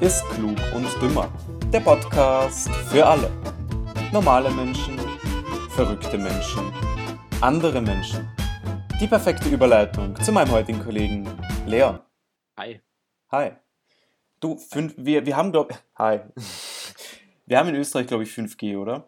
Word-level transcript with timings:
ist 0.00 0.24
Klug 0.30 0.56
und 0.74 0.86
Dümmer. 1.02 1.30
Der 1.70 1.80
Podcast 1.80 2.70
für 2.90 3.04
alle. 3.04 3.30
Normale 4.14 4.50
Menschen, 4.50 4.98
verrückte 5.68 6.16
Menschen, 6.16 6.72
andere 7.42 7.82
Menschen. 7.82 8.26
Die 8.98 9.06
perfekte 9.06 9.50
Überleitung 9.50 10.16
zu 10.16 10.32
meinem 10.32 10.52
heutigen 10.52 10.82
Kollegen 10.82 11.28
Leon. 11.66 12.00
Hi. 12.56 12.80
Hi. 13.30 13.52
Du, 14.40 14.56
fünf, 14.56 14.94
wir, 14.96 15.26
wir 15.26 15.36
haben, 15.36 15.52
glaube 15.52 15.74
Hi. 15.96 16.20
Wir 17.44 17.58
haben 17.58 17.68
in 17.68 17.74
Österreich, 17.74 18.06
glaube 18.06 18.22
ich, 18.22 18.30
5G, 18.30 18.78
oder? 18.78 19.06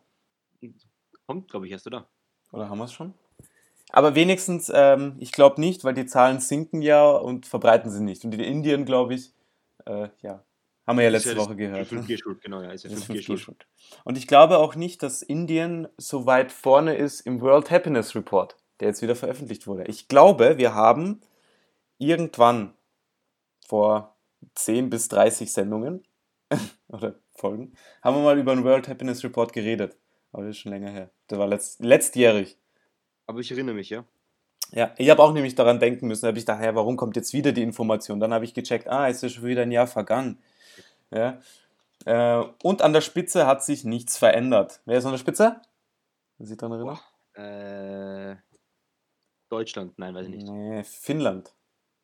Kommt, 1.27 1.51
glaube 1.51 1.65
ich, 1.65 1.73
erst, 1.73 1.87
oder? 1.87 2.07
Oder 2.53 2.69
haben 2.69 2.77
wir 2.77 2.85
es 2.85 2.93
schon? 2.93 3.15
Aber 3.89 4.15
wenigstens, 4.15 4.71
ähm, 4.75 5.17
ich 5.21 5.33
glaube 5.33 5.59
nicht, 5.59 5.85
weil 5.85 5.95
die 5.95 6.05
Zahlen 6.05 6.41
sinken 6.41 6.83
ja 6.83 7.09
und 7.09 7.47
verbreiten 7.47 7.91
sie 7.91 8.03
nicht. 8.03 8.27
Und 8.27 8.35
in 8.35 8.41
Indien, 8.41 8.85
glaube 8.85 9.15
ich, 9.15 9.33
äh, 9.87 10.09
ja, 10.21 10.45
haben 10.87 10.99
wir 10.99 11.05
ja 11.05 11.11
letzte 11.11 11.31
Ist 11.31 11.37
ja 11.37 11.43
Woche 11.43 11.57
gehört. 11.57 11.91
Die 11.91 11.97
5G-Schuld, 11.97 12.41
genau, 12.41 12.61
ja, 12.63 12.71
ist 12.71 12.85
ja 12.85 12.91
Das 12.91 13.01
ist 13.01 13.11
5G-Schuld. 13.11 13.39
5G-Schuld. 13.39 13.67
Und 14.05 14.19
ich 14.19 14.27
glaube 14.27 14.59
auch 14.59 14.75
nicht, 14.75 15.03
dass 15.03 15.23
Indien 15.23 15.89
so 15.97 16.27
weit 16.27 16.53
vorne 16.53 16.97
ist 16.97 17.21
im 17.21 17.41
World 17.41 17.71
Happiness 17.71 18.15
Report, 18.15 18.57
der 18.81 18.89
jetzt 18.89 19.03
wieder 19.03 19.15
veröffentlicht 19.15 19.67
wurde. 19.67 19.85
Ich 19.85 20.09
glaube, 20.09 20.59
wir 20.59 20.75
haben 20.75 21.21
irgendwann 21.99 22.75
vor 23.67 24.17
10 24.55 24.91
bis 24.91 25.09
30 25.09 25.53
Sendungen 25.53 26.05
oder 26.89 27.15
Folgen, 27.35 27.73
haben 28.03 28.17
wir 28.17 28.23
mal 28.23 28.39
über 28.39 28.55
den 28.55 28.65
World 28.65 28.89
Happiness 28.89 29.25
Report 29.25 29.53
geredet. 29.53 29.97
Aber 30.33 30.45
das 30.45 30.57
ist 30.57 30.59
schon 30.59 30.73
länger 30.73 30.91
her. 30.91 31.11
Das 31.29 31.39
war 31.39 31.47
letzt, 31.47 31.81
letztjährig. 31.81 32.59
Aber 33.27 33.41
ich 33.41 33.51
erinnere 33.51 33.75
mich, 33.75 33.91
ja. 33.91 34.05
Ja, 34.71 34.95
ich 34.97 35.11
habe 35.11 35.23
auch 35.23 35.33
nämlich 35.33 35.55
daran 35.55 35.81
denken 35.81 36.07
müssen. 36.09 36.23
Da 36.23 36.29
habe 36.29 36.39
ich 36.39 36.47
gedacht, 36.47 36.65
ja, 36.65 36.75
warum 36.75 36.97
kommt 36.97 37.17
jetzt 37.17 37.35
wieder 37.35 37.53
die 37.53 37.63
Information? 37.63 38.21
Dann 38.21 38.33
habe 38.33 38.45
ich 38.45 38.55
gecheckt, 38.55 38.89
ah, 38.89 39.09
es 39.09 39.23
ist 39.23 39.35
schon 39.35 39.45
wieder 39.45 39.63
ein 39.63 39.73
Jahr 39.73 39.87
vergangen. 39.87 40.39
Ja. 41.13 41.39
Äh, 42.05 42.45
und 42.63 42.83
an 42.83 42.93
der 42.93 43.01
Spitze 43.01 43.47
hat 43.47 43.63
sich 43.65 43.85
nichts 43.85 44.19
verändert. 44.19 44.81
Wer 44.87 44.99
ist 44.99 45.05
an 45.05 45.13
der 45.13 45.19
Spitze? 45.19 45.61
Sich 46.39 46.57
daran 46.57 46.79
erinnert? 46.79 47.01
Äh, 47.35 48.37
Deutschland, 49.49 49.99
nein, 49.99 50.15
weiß 50.15 50.27
ich 50.27 50.35
nicht. 50.35 50.49
Nee, 50.49 50.83
Finnland. 50.83 51.55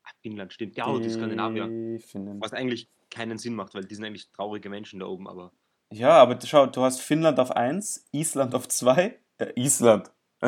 Ach, 0.05 0.13
Finnland, 0.23 0.53
stimmt. 0.53 0.77
Ja, 0.77 0.87
und 0.87 1.03
die 1.03 1.11
Skandinavier. 1.11 1.67
Die 1.67 1.99
Finnen. 1.99 2.41
Was 2.41 2.53
eigentlich 2.53 2.89
keinen 3.11 3.39
Sinn 3.39 3.55
macht, 3.55 3.75
weil 3.75 3.85
die 3.85 3.95
sind 3.95 4.05
eigentlich 4.05 4.31
traurige 4.33 4.69
Menschen 4.69 5.01
da 5.01 5.07
oben, 5.07 5.27
aber 5.29 5.53
Ja, 5.91 6.11
aber 6.21 6.39
schau, 6.45 6.67
du 6.67 6.83
hast 6.83 7.01
Finnland 7.01 7.41
auf 7.41 7.51
1, 7.51 8.07
Island 8.13 8.55
auf 8.55 8.69
2. 8.69 9.19
Äh, 9.39 9.53
Island. 9.57 10.11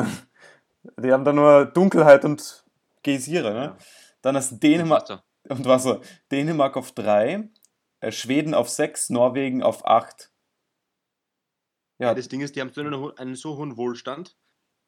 Die 0.97 1.11
haben 1.11 1.23
da 1.23 1.31
nur 1.33 1.65
Dunkelheit 1.65 2.25
und 2.25 2.63
Geysire, 3.03 3.53
ne? 3.53 3.63
Ja. 3.65 3.77
Dann 4.21 4.35
hast 4.35 4.61
Dänemark 4.61 5.03
Wasser. 5.03 5.23
und 5.49 5.65
Wasser. 5.65 6.01
Dänemark 6.31 6.75
auf 6.77 6.91
3, 6.91 7.33
äh, 7.33 7.49
Schweden 8.09 8.53
auf 8.53 8.69
6, 8.69 9.11
Norwegen 9.11 9.61
auf 9.61 9.85
8. 9.85 10.31
Ja, 11.99 12.15
Das 12.15 12.27
Ding 12.29 12.41
ist, 12.41 12.55
die 12.55 12.61
haben 12.61 12.71
so 12.73 12.81
einen, 12.81 13.17
einen 13.17 13.35
so 13.35 13.57
hohen 13.57 13.77
Wohlstand 13.77 14.35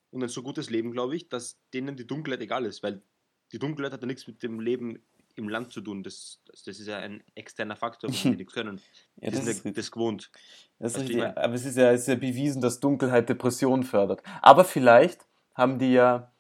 und 0.09 0.23
ein 0.23 0.29
so 0.29 0.41
gutes 0.41 0.69
Leben, 0.71 0.91
glaube 0.91 1.15
ich, 1.15 1.29
dass 1.29 1.59
denen 1.73 1.95
die 1.95 2.07
Dunkelheit 2.07 2.41
egal 2.41 2.65
ist, 2.65 2.81
weil 2.81 3.03
die 3.51 3.59
Dunkelheit 3.59 3.93
hat 3.93 4.01
ja 4.01 4.07
nichts 4.07 4.25
mit 4.25 4.41
dem 4.41 4.59
Leben 4.59 5.03
im 5.35 5.49
Land 5.49 5.71
zu 5.71 5.81
tun. 5.81 6.03
Das, 6.03 6.41
das, 6.45 6.63
das 6.63 6.79
ist 6.79 6.87
ja 6.87 6.97
ein 6.97 7.23
externer 7.35 7.75
Faktor, 7.75 8.09
wo 8.09 8.13
die 8.13 8.29
nichts 8.35 8.53
können. 8.53 8.81
ja 9.17 9.29
Die 9.29 9.35
das, 9.35 9.45
sind 9.45 9.57
ist, 9.57 9.65
ja 9.65 9.71
das 9.71 9.91
gewohnt. 9.91 10.31
das 10.79 10.95
ist 10.95 11.01
richtig. 11.01 11.23
Aber 11.23 11.53
es 11.53 11.65
ist, 11.65 11.77
ja, 11.77 11.91
es 11.91 12.01
ist 12.01 12.07
ja 12.07 12.15
bewiesen, 12.15 12.61
dass 12.61 12.79
Dunkelheit 12.79 13.29
Depressionen 13.29 13.83
fördert. 13.83 14.23
Aber 14.41 14.65
vielleicht 14.65 15.27
haben 15.53 15.77
die 15.79 15.93
ja, 15.93 16.31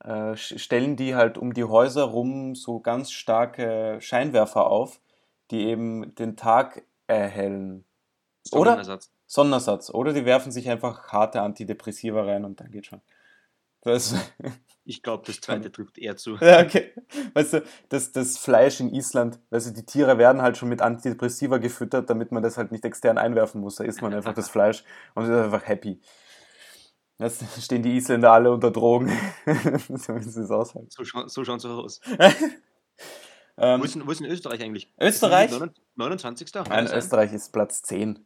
äh, 0.00 0.36
stellen 0.36 0.96
die 0.96 1.14
halt 1.14 1.38
um 1.38 1.54
die 1.54 1.64
Häuser 1.64 2.04
rum 2.04 2.54
so 2.54 2.80
ganz 2.80 3.10
starke 3.12 3.98
Scheinwerfer 4.00 4.66
auf, 4.66 5.00
die 5.50 5.66
eben 5.66 6.14
den 6.14 6.36
Tag 6.36 6.84
erhellen. 7.06 7.84
Oder? 8.52 8.70
Sonnenersatz. 8.70 9.12
Sonnersatz. 9.26 9.90
Oder 9.90 10.12
die 10.12 10.24
werfen 10.24 10.52
sich 10.52 10.68
einfach 10.68 11.08
harte 11.08 11.42
Antidepressiva 11.42 12.22
rein 12.22 12.44
und 12.44 12.60
dann 12.60 12.70
geht 12.70 12.86
schon. 12.86 13.02
Das, 13.82 14.14
Ich 14.88 15.02
glaube, 15.02 15.22
das 15.26 15.42
zweite 15.42 15.70
trifft 15.70 15.98
eher 15.98 16.16
zu. 16.16 16.36
ja, 16.36 16.62
okay. 16.62 16.94
Weißt 17.34 17.52
du, 17.52 17.62
das, 17.90 18.10
das 18.12 18.38
Fleisch 18.38 18.80
in 18.80 18.88
Island, 18.94 19.38
du, 19.50 19.58
die 19.58 19.84
Tiere 19.84 20.16
werden 20.16 20.40
halt 20.40 20.56
schon 20.56 20.70
mit 20.70 20.80
Antidepressiva 20.80 21.58
gefüttert, 21.58 22.08
damit 22.08 22.32
man 22.32 22.42
das 22.42 22.56
halt 22.56 22.72
nicht 22.72 22.86
extern 22.86 23.18
einwerfen 23.18 23.60
muss. 23.60 23.76
Da 23.76 23.84
isst 23.84 24.00
man 24.00 24.14
einfach 24.14 24.32
das 24.32 24.48
Fleisch 24.48 24.84
und 25.14 25.24
ist 25.24 25.30
einfach 25.30 25.68
happy. 25.68 26.00
Jetzt 27.18 27.44
stehen 27.62 27.82
die 27.82 27.98
Isländer 27.98 28.32
alle 28.32 28.50
unter 28.50 28.70
Drogen. 28.70 29.08
so 29.88 30.16
wie 30.16 30.22
sie 30.22 30.40
es 30.40 30.50
aushalten. 30.50 30.88
So, 30.90 31.04
scha 31.04 31.28
so 31.28 31.44
schauen 31.44 31.60
sie 31.60 31.68
aus. 31.68 32.00
Ähm, 33.60 33.80
Wo 33.80 33.84
ist, 33.84 33.94
denn, 33.94 34.06
wo 34.06 34.10
ist 34.10 34.20
denn 34.20 34.30
Österreich 34.30 34.62
eigentlich? 34.62 34.92
Österreich? 35.00 35.50
Ist 35.50 35.60
das 35.60 35.70
29. 35.96 36.52
Kann 36.52 36.66
Nein? 36.68 36.86
Österreich 36.86 37.32
ist 37.32 37.52
Platz 37.52 37.82
10. 37.82 38.24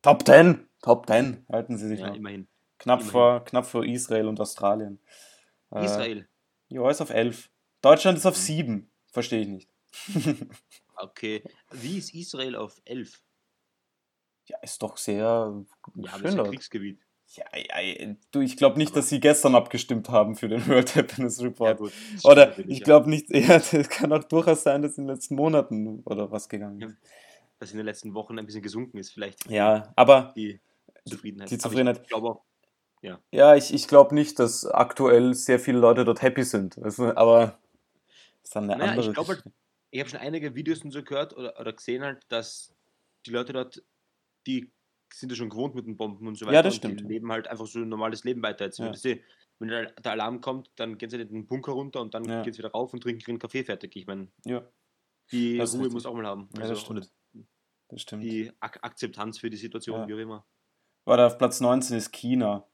Top 0.00 0.24
10! 0.26 0.66
Top 0.80 1.06
10 1.06 1.46
halten 1.50 1.76
sie 1.76 1.86
sich 1.88 2.00
Ja, 2.00 2.08
noch. 2.08 2.16
immerhin. 2.16 2.48
Knapp 2.78 3.00
immerhin. 3.00 3.12
vor, 3.12 3.44
knapp 3.44 3.66
vor 3.66 3.84
Israel 3.84 4.26
und 4.26 4.40
Australien. 4.40 4.98
Äh, 5.70 5.84
Israel. 5.84 6.28
Ja, 6.68 6.90
ist 6.90 7.00
auf 7.00 7.10
11. 7.10 7.50
Deutschland 7.82 8.18
ist 8.18 8.26
auf 8.26 8.36
7. 8.36 8.90
Verstehe 9.10 9.40
ich 9.42 9.48
nicht. 9.48 9.70
Okay. 10.94 11.42
Wie 11.72 11.98
ist 11.98 12.14
Israel 12.14 12.54
auf 12.54 12.80
11? 12.84 13.20
Ja, 14.46 14.58
ist 14.60 14.80
doch 14.82 14.96
sehr 14.96 15.64
Ja, 15.96 16.12
schön 16.12 16.24
ist 16.24 16.30
ein 16.32 16.36
dort. 16.36 16.48
Kriegsgebiet. 16.50 17.00
Ja, 17.34 17.44
ja, 17.56 18.14
du, 18.30 18.40
ich 18.40 18.56
glaube 18.56 18.76
nicht, 18.78 18.90
Aber- 18.92 19.00
dass 19.00 19.08
sie 19.08 19.20
gestern 19.20 19.54
abgestimmt 19.54 20.08
haben 20.10 20.36
für 20.36 20.48
den 20.48 20.60
World 20.68 20.94
Happiness 20.96 21.38
Ja, 21.40 21.46
Report. 21.46 21.78
gut. 21.78 21.92
das 21.92 22.20
stimmt 22.20 22.24
oder 22.26 22.58
ich 22.58 22.78
ja. 22.80 22.84
glaube 22.84 23.08
nicht, 23.10 23.30
ja, 23.34 23.58
das 23.58 23.88
kann 23.88 24.12
auch 24.12 24.24
durchaus 24.24 24.62
sein, 24.62 24.82
dass 24.82 24.98
in 24.98 25.06
den 25.06 25.14
letzten 25.14 25.34
Monaten 25.36 26.00
oder 26.04 26.30
was 26.30 26.48
gegangen 26.48 26.80
ist. 26.82 26.96
Dass 27.58 27.70
in 27.70 27.76
den 27.78 27.86
letzten 27.86 28.12
Wochen 28.14 28.38
ein 28.38 28.44
bisschen 28.46 28.62
gesunken 28.62 28.98
ist, 28.98 29.12
vielleicht. 29.12 29.48
Ja, 29.48 29.92
aber 29.96 30.32
Die 30.36 30.60
Zufriedenheit. 31.08 31.50
Die 31.50 31.54
Aber 31.54 31.62
Zufriedenheit. 31.62 32.00
Ich 32.02 32.08
glaube 32.08 32.28
auch, 32.28 32.42
ja, 33.32 33.56
ich, 33.56 33.72
ich 33.74 33.88
glaube 33.88 34.14
nicht, 34.14 34.38
dass 34.38 34.64
aktuell 34.66 35.34
sehr 35.34 35.58
viele 35.58 35.78
Leute 35.78 36.04
dort 36.04 36.22
happy 36.22 36.44
sind. 36.44 36.78
Also, 36.78 37.14
aber 37.16 37.58
das 38.42 38.44
ist 38.44 38.56
dann 38.56 38.70
eine 38.70 38.76
Naja, 38.78 38.92
ich 38.92 38.98
andere 39.08 39.16
halt, 39.16 39.26
Geschichte. 39.28 39.52
ich 39.90 40.00
habe 40.00 40.10
schon 40.10 40.20
einige 40.20 40.54
Videos 40.54 40.84
und 40.84 40.90
so 40.92 41.02
gehört 41.02 41.36
oder, 41.36 41.58
oder 41.58 41.72
gesehen 41.72 42.02
halt, 42.04 42.24
dass 42.28 42.72
die 43.26 43.30
Leute 43.30 43.52
dort, 43.52 43.82
die 44.46 44.70
sind 45.14 45.30
ja 45.30 45.36
schon 45.36 45.50
gewohnt 45.50 45.74
mit 45.74 45.86
den 45.86 45.96
Bomben 45.96 46.26
und 46.26 46.36
so 46.36 46.46
weiter. 46.46 46.54
Ja, 46.56 46.62
das 46.62 46.74
und 46.74 46.78
stimmt. 46.78 47.00
Die 47.00 47.04
leben 47.04 47.30
halt 47.32 47.48
einfach 47.48 47.66
so 47.66 47.78
ein 47.80 47.88
normales 47.88 48.24
Leben 48.24 48.42
weiter. 48.42 48.64
Jetzt, 48.66 48.78
Ja. 48.78 48.86
wenn, 48.86 48.94
sie, 48.94 49.22
wenn 49.58 49.68
der, 49.68 49.94
Alarm 50.04 50.40
kommt, 50.40 50.70
dann 50.76 50.98
gehen 50.98 51.10
sie 51.10 51.20
in 51.20 51.28
den 51.28 51.46
Bunker 51.46 51.72
runter 51.72 52.00
und 52.00 52.14
dann 52.14 52.24
Ja. 52.24 52.42
geht 52.42 52.54
es 52.54 52.58
wieder 52.58 52.70
rauf 52.72 52.92
und 52.92 53.02
trinken 53.02 53.22
ihren 53.30 53.38
Kaffee 53.38 53.64
fertig. 53.64 53.94
Ich 53.96 54.06
meine, 54.06 54.28
Ja, 54.44 54.66
die 55.30 55.58
Das 55.58 55.74
ist 55.74 55.80
Ruhe 55.80 55.88
muss 55.90 56.06
auch 56.06 56.14
mal 56.14 56.26
haben. 56.26 56.48
ja, 56.54 56.60
das 56.60 56.70
Also, 56.70 56.80
stimmt. 56.82 57.12
Das 57.88 58.02
stimmt. 58.02 58.24
die 58.24 58.50
Ak 58.60 58.78
Akzeptanz 58.82 59.38
für 59.38 59.50
die 59.50 59.56
Situation, 59.56 60.00
Ja. 60.00 60.08
wie 60.08 60.14
auch 60.14 60.18
immer. 60.18 60.46
Warte, 61.04 61.26
auf 61.26 61.36
Platz 61.38 61.60
19 61.60 61.96
ist 61.96 62.12
China. 62.12 62.66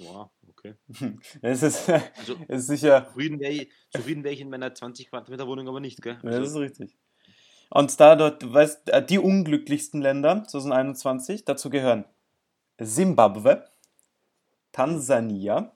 Wow, 0.00 0.30
okay. 0.48 0.74
Es 1.42 1.62
ist, 1.62 1.88
Also 1.88 2.36
es 2.48 2.62
ist 2.62 2.66
sicher 2.66 3.06
zufrieden 3.06 3.38
wäre 3.40 3.52
ich, 3.52 3.72
zufrieden 3.90 4.24
wär 4.24 4.32
ich 4.32 4.40
in 4.40 4.50
meiner 4.50 4.74
20 4.74 5.08
Quadratmeter 5.10 5.46
Wohnung 5.46 5.68
aber 5.68 5.78
nicht, 5.80 6.02
gell? 6.02 6.14
Ja, 6.14 6.30
das 6.30 6.34
ist 6.34 6.40
Also, 6.56 6.58
richtig. 6.60 6.98
Und 7.74 7.98
da 8.00 8.16
dort, 8.16 8.52
weißt, 8.52 8.90
äh, 8.90 9.04
die 9.04 9.18
unglücklichsten 9.18 10.02
Länder 10.02 10.44
2021, 10.46 11.44
dazu 11.46 11.70
gehören 11.70 12.04
Simbabwe, 12.78 13.64
Tansania, 14.72 15.72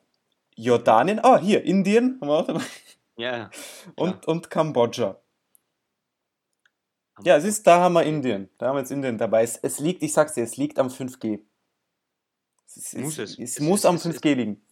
Jordanien, 0.57 1.21
oh, 1.23 1.39
hier, 1.39 1.65
Indien, 1.65 2.19
haben 2.21 2.29
wir 2.29 2.35
auch 2.35 2.47
dabei, 2.47 2.63
ja, 3.17 3.51
und, 3.97 4.27
und 4.27 4.51
Kambodscha. 4.51 5.17
Ja, 7.25 7.41
siehst, 7.41 7.67
da 7.67 7.81
haben 7.81 7.95
wir 7.95 8.03
Indien. 8.03 8.51
Da 8.59 8.67
haben 8.69 8.77
wir 8.77 8.81
jetzt 8.81 8.91
Indien 8.93 9.17
dabei. 9.17 9.43
Es, 9.43 9.57
es 9.57 9.79
liegt, 9.81 10.03
ich 10.03 10.13
sag's 10.13 10.35
dir, 10.35 10.45
es 10.45 10.59
liegt 10.59 10.79
am 10.79 10.89
5G. 10.89 11.41
Es, 12.67 12.93
Muss 12.93 13.19
es, 13.19 13.31
es. 13.33 13.39
es 13.39 13.51
Es- 13.57 13.61
muss 13.61 13.81
es- 13.81 13.87
am 13.87 13.95
es- 13.95 14.05
5G 14.05 14.35
liegen. 14.35 14.66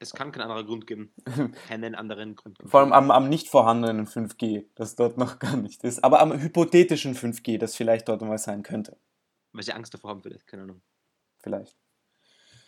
Es 0.00 0.12
kann 0.12 0.30
keinen 0.30 0.42
anderen 0.42 0.66
Grund 0.66 0.86
geben. 0.86 1.12
Keinen 1.68 1.94
anderen 1.96 2.36
Grund 2.36 2.58
geben. 2.58 2.70
Vor 2.70 2.80
allem 2.80 2.92
am, 2.92 3.10
am 3.10 3.28
nicht 3.28 3.48
vorhandenen 3.48 4.06
5G, 4.06 4.66
das 4.76 4.94
dort 4.94 5.18
noch 5.18 5.40
gar 5.40 5.56
nicht 5.56 5.82
ist. 5.82 6.04
Aber 6.04 6.20
am 6.20 6.32
hypothetischen 6.40 7.16
5G, 7.16 7.58
das 7.58 7.74
vielleicht 7.74 8.08
dort 8.08 8.22
mal 8.22 8.38
sein 8.38 8.62
könnte. 8.62 8.96
Weil 9.52 9.64
sie 9.64 9.72
Angst 9.72 9.92
davor 9.94 10.10
haben, 10.10 10.22
vielleicht, 10.22 10.46
keine 10.46 10.62
Ahnung. 10.62 10.82
Vielleicht. 11.38 11.76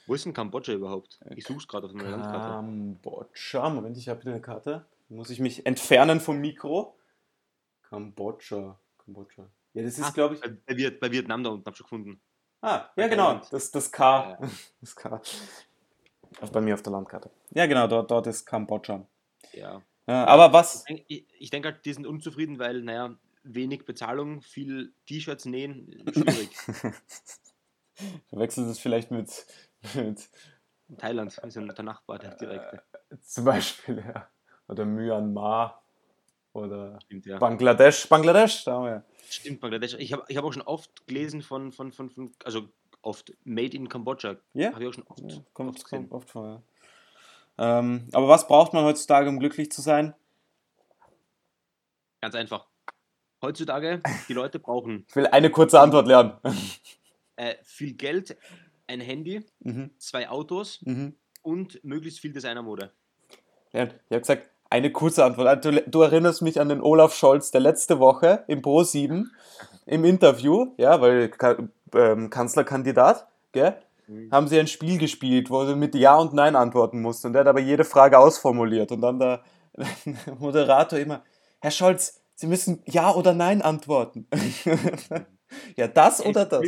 Wo 0.07 0.15
ist 0.15 0.25
denn 0.25 0.33
Kambodscha 0.35 0.73
überhaupt? 0.73 1.21
Ich 1.37 1.45
suche 1.47 1.59
es 1.59 1.69
gerade 1.69 1.87
auf 1.87 1.93
meiner 1.93 2.11
Landkarte. 2.11 2.49
Kambodscha. 2.49 3.69
Moment, 3.71 3.97
ich 3.97 4.09
habe 4.09 4.21
hier 4.23 4.33
eine 4.33 4.41
Karte. 4.41 4.87
Muss 5.09 5.31
ich 5.31 5.39
mich 5.39 5.67
entfernen 5.67 6.19
vom 6.21 6.41
Mikro? 6.41 6.99
Kambodscha. 7.89 8.79
Kambodscha. 9.05 9.49
Ja, 9.75 9.83
das 9.85 9.99
ist, 9.99 10.05
Ah, 10.05 10.11
glaube 10.11 10.35
ich. 10.35 10.41
Bei, 10.41 10.49
bei, 10.49 10.75
Viet- 10.75 10.99
bei 10.99 11.11
Vietnam 11.13 11.45
da 11.45 11.51
unten, 11.51 11.65
hab 11.67 11.75
ich 11.75 11.79
schon 11.79 11.85
gefunden. 11.85 12.21
Ah, 12.61 12.87
ja, 12.97 13.07
genau. 13.09 13.41
Das, 13.51 13.71
das 13.71 13.91
K. 13.93 14.31
Ja. 14.41 14.49
Das 14.81 14.97
K. 14.97 15.21
Auf- 16.41 16.53
Bei 16.53 16.61
mir 16.61 16.75
auf 16.75 16.83
der 16.83 16.93
Landkarte. 16.93 17.31
Ja, 17.51 17.67
genau, 17.67 17.87
dort, 17.87 18.11
dort 18.11 18.27
ist 18.27 18.45
Kambodscha. 18.47 19.07
Ja. 19.53 19.83
Ja, 20.07 20.25
aber 20.27 20.53
was? 20.53 20.85
Ich, 20.89 21.05
ich, 21.09 21.27
ich 21.39 21.51
denke 21.51 21.69
halt, 21.71 21.85
die 21.85 21.93
sind 21.93 22.07
unzufrieden, 22.07 22.59
weil, 22.59 22.83
naja, 22.83 23.15
wenig 23.43 23.85
Bezahlung, 23.85 24.41
viel 24.43 24.93
T-Shirts 25.07 25.45
nähen, 25.45 26.03
schwierig. 26.13 26.51
Verwechselt 28.29 28.69
es 28.69 28.79
vielleicht 28.79 29.11
mit, 29.11 29.29
mit 29.95 30.29
Thailand 30.99 31.37
ist 31.37 31.55
ja 31.55 31.63
der 31.63 31.85
Nachbar, 31.85 32.19
der 32.19 32.35
direkte. 32.37 32.83
zum 33.23 33.45
Beispiel, 33.45 33.99
ja. 33.99 34.29
Oder 34.69 34.85
Myanmar 34.85 35.85
oder 36.53 36.99
Stimmt, 37.03 37.27
ja. 37.27 37.39
Bangladesch. 37.39 38.09
Bangladesch, 38.09 38.65
da 38.65 38.73
haben 38.73 38.85
wir. 38.87 39.05
Stimmt, 39.29 39.61
Bangladesch. 39.61 39.95
Ich 39.95 40.13
habe 40.13 40.25
ich 40.29 40.37
hab 40.37 40.45
auch 40.45 40.53
schon 40.53 40.63
oft 40.63 41.07
gelesen 41.07 41.43
von, 41.43 41.73
von, 41.73 41.93
von, 41.93 42.11
von 42.11 42.33
also 42.45 42.69
oft 43.03 43.33
Made 43.45 43.77
in 43.77 43.89
Kambodscha. 43.89 44.37
Ja. 44.55 44.73
Habe 44.73 44.83
ich 44.83 44.89
auch 44.89 44.95
schon 44.95 45.07
oft, 45.07 45.21
Ja, 45.21 45.37
oft 45.39 45.55
kommt, 45.55 45.85
gesehen. 45.85 46.09
kommt 46.09 46.13
oft 46.13 46.31
vor, 46.31 46.47
ja. 46.47 46.63
Ähm, 47.79 48.09
aber 48.13 48.29
was 48.29 48.47
braucht 48.47 48.73
man 48.73 48.85
heutzutage, 48.85 49.29
um 49.29 49.39
glücklich 49.39 49.71
zu 49.71 49.83
sein? 49.83 50.15
Ganz 52.21 52.35
einfach. 52.35 52.67
Heutzutage, 53.43 54.03
die 54.29 54.35
Leute 54.35 54.59
brauchen 54.59 55.07
Ich 55.09 55.17
will 55.17 55.27
eine 55.27 55.51
kurze 55.51 55.81
Antwort 55.81 56.07
lernen. 56.07 56.33
äh, 57.37 57.55
viel 57.63 57.95
Geld, 57.95 58.37
ein 58.87 59.01
Handy, 59.01 59.45
mhm, 59.61 59.91
zwei 59.99 60.29
Autos 60.29 60.81
mhm. 60.83 61.17
und 61.43 61.83
möglichst 61.85 62.21
viel 62.21 62.33
Designermode. 62.33 62.93
Ja, 63.73 63.85
ich 63.85 63.91
habe 64.11 64.21
gesagt, 64.21 64.50
eine 64.71 64.91
kurze 64.93 65.25
Antwort. 65.25 65.65
Du, 65.65 65.73
du 65.83 66.03
erinnerst 66.03 66.43
mich 66.43 66.61
an 66.61 66.69
den 66.69 66.81
Olaf 66.81 67.15
Scholz, 67.15 67.51
der 67.51 67.61
letzte 67.61 67.99
Woche 67.99 68.45
im 68.47 68.63
Pro 68.63 68.83
7 68.83 69.31
im 69.87 70.05
Interview, 70.05 70.73
ja, 70.79 71.01
weil 71.01 71.31
ähm, 71.95 72.31
Kanzlerkandidat, 72.31 73.27
gell, 73.53 73.77
Mhm. 74.07 74.29
haben 74.33 74.49
sie 74.49 74.59
ein 74.59 74.67
Spiel 74.67 74.99
gespielt, 74.99 75.51
wo 75.51 75.65
du 75.65 75.77
mit 75.77 75.95
Ja 75.95 76.17
und 76.17 76.33
Nein 76.35 76.57
antworten 76.57 77.01
musst. 77.01 77.25
Und 77.25 77.33
der 77.33 77.41
hat 77.43 77.47
aber 77.49 77.61
jede 77.61 77.85
Frage 77.85 78.19
ausformuliert. 78.19 78.91
Und 78.91 79.03
dann 79.03 79.21
der 79.21 79.45
Moderator 80.41 80.99
immer, 80.99 81.23
Herr 81.61 81.71
Scholz, 81.71 82.21
Sie 82.35 82.49
müssen 82.49 82.83
Ja 82.87 83.15
oder 83.15 83.35
Nein 83.35 83.63
antworten. 83.63 84.27
ja, 85.77 85.87
das 85.89 86.21
Er 86.21 86.31
oder 86.31 86.45
das? 86.47 86.63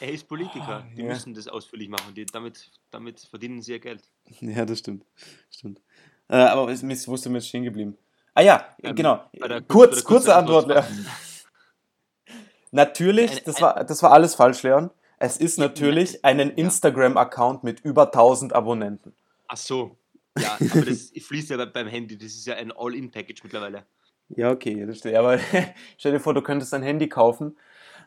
Er 0.00 0.12
ist 0.12 0.28
Politiker, 0.28 0.82
Ah, 0.82 0.86
die 0.94 1.00
ja. 1.02 1.08
müssen 1.08 1.32
das 1.32 1.48
ausführlich 1.48 1.88
machen. 1.88 2.12
Die, 2.14 2.26
damit, 2.26 2.70
damit 2.90 3.20
verdienen 3.20 3.62
sie 3.62 3.72
ja 3.72 3.78
Geld. 3.78 4.02
Ja, 4.40 4.66
das 4.66 4.80
stimmt. 4.80 5.06
stimmt. 5.50 5.80
Äh, 6.28 6.36
aber 6.36 6.70
es 6.70 6.82
ist, 6.82 7.08
wo 7.08 7.14
ist 7.14 7.24
denn 7.24 7.34
jetzt 7.34 7.48
stehen 7.48 7.62
geblieben? 7.64 7.96
Ah 8.34 8.42
ja, 8.42 8.66
Ähm, 8.82 8.94
genau. 8.94 9.20
Kurz, 9.40 9.68
kurze 9.68 10.04
kurzen 10.04 10.30
Antwort. 10.30 10.70
Antwort. 10.70 10.88
Leon. 10.90 11.06
Natürlich, 12.72 13.30
Ein- 13.38 13.42
das 13.44 13.56
ein- 13.56 13.62
war, 13.62 13.84
das 13.84 14.02
war 14.02 14.12
alles 14.12 14.34
falsch, 14.34 14.62
Leon. 14.62 14.90
Es 15.18 15.38
ist 15.38 15.58
natürlich 15.58 16.24
einen 16.26 16.50
ja. 16.50 16.54
Instagram-Account 16.56 17.64
mit 17.64 17.80
über 17.80 18.06
1000 18.12 18.52
Abonnenten. 18.52 19.14
Ach 19.48 19.56
so. 19.56 19.96
Ja, 20.38 20.58
aber 20.60 20.82
das 20.84 21.10
fließt 21.26 21.48
ja 21.50 21.56
bei- 21.56 21.64
beim 21.66 21.86
Handy. 21.86 22.18
Das 22.18 22.26
ist 22.32 22.46
ja 22.46 22.56
ein 22.56 22.70
All-In-Package 22.76 23.42
mittlerweile. 23.44 23.84
Ja, 24.28 24.50
okay, 24.50 24.84
das 24.84 24.98
stimmt. 24.98 25.14
Aber 25.16 25.38
stell 25.96 26.12
dir 26.12 26.20
vor, 26.20 26.34
du 26.34 26.42
könntest 26.42 26.74
ein 26.74 26.82
Handy 26.82 27.08
kaufen. 27.08 27.56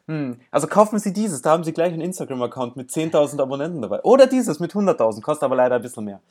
Hm. 0.07 0.39
Also 0.51 0.67
kaufen 0.67 0.99
Sie 0.99 1.13
dieses, 1.13 1.41
da 1.41 1.51
haben 1.51 1.63
Sie 1.63 1.73
gleich 1.73 1.93
einen 1.93 2.01
Instagram-Account 2.01 2.75
mit 2.75 2.91
10.000 2.91 3.41
Abonnenten 3.41 3.81
dabei. 3.81 4.01
Oder 4.03 4.27
dieses 4.27 4.59
mit 4.59 4.73
100.000, 4.73 5.21
kostet 5.21 5.43
aber 5.45 5.55
leider 5.55 5.77
ein 5.77 5.81
bisschen 5.81 6.05
mehr. 6.05 6.21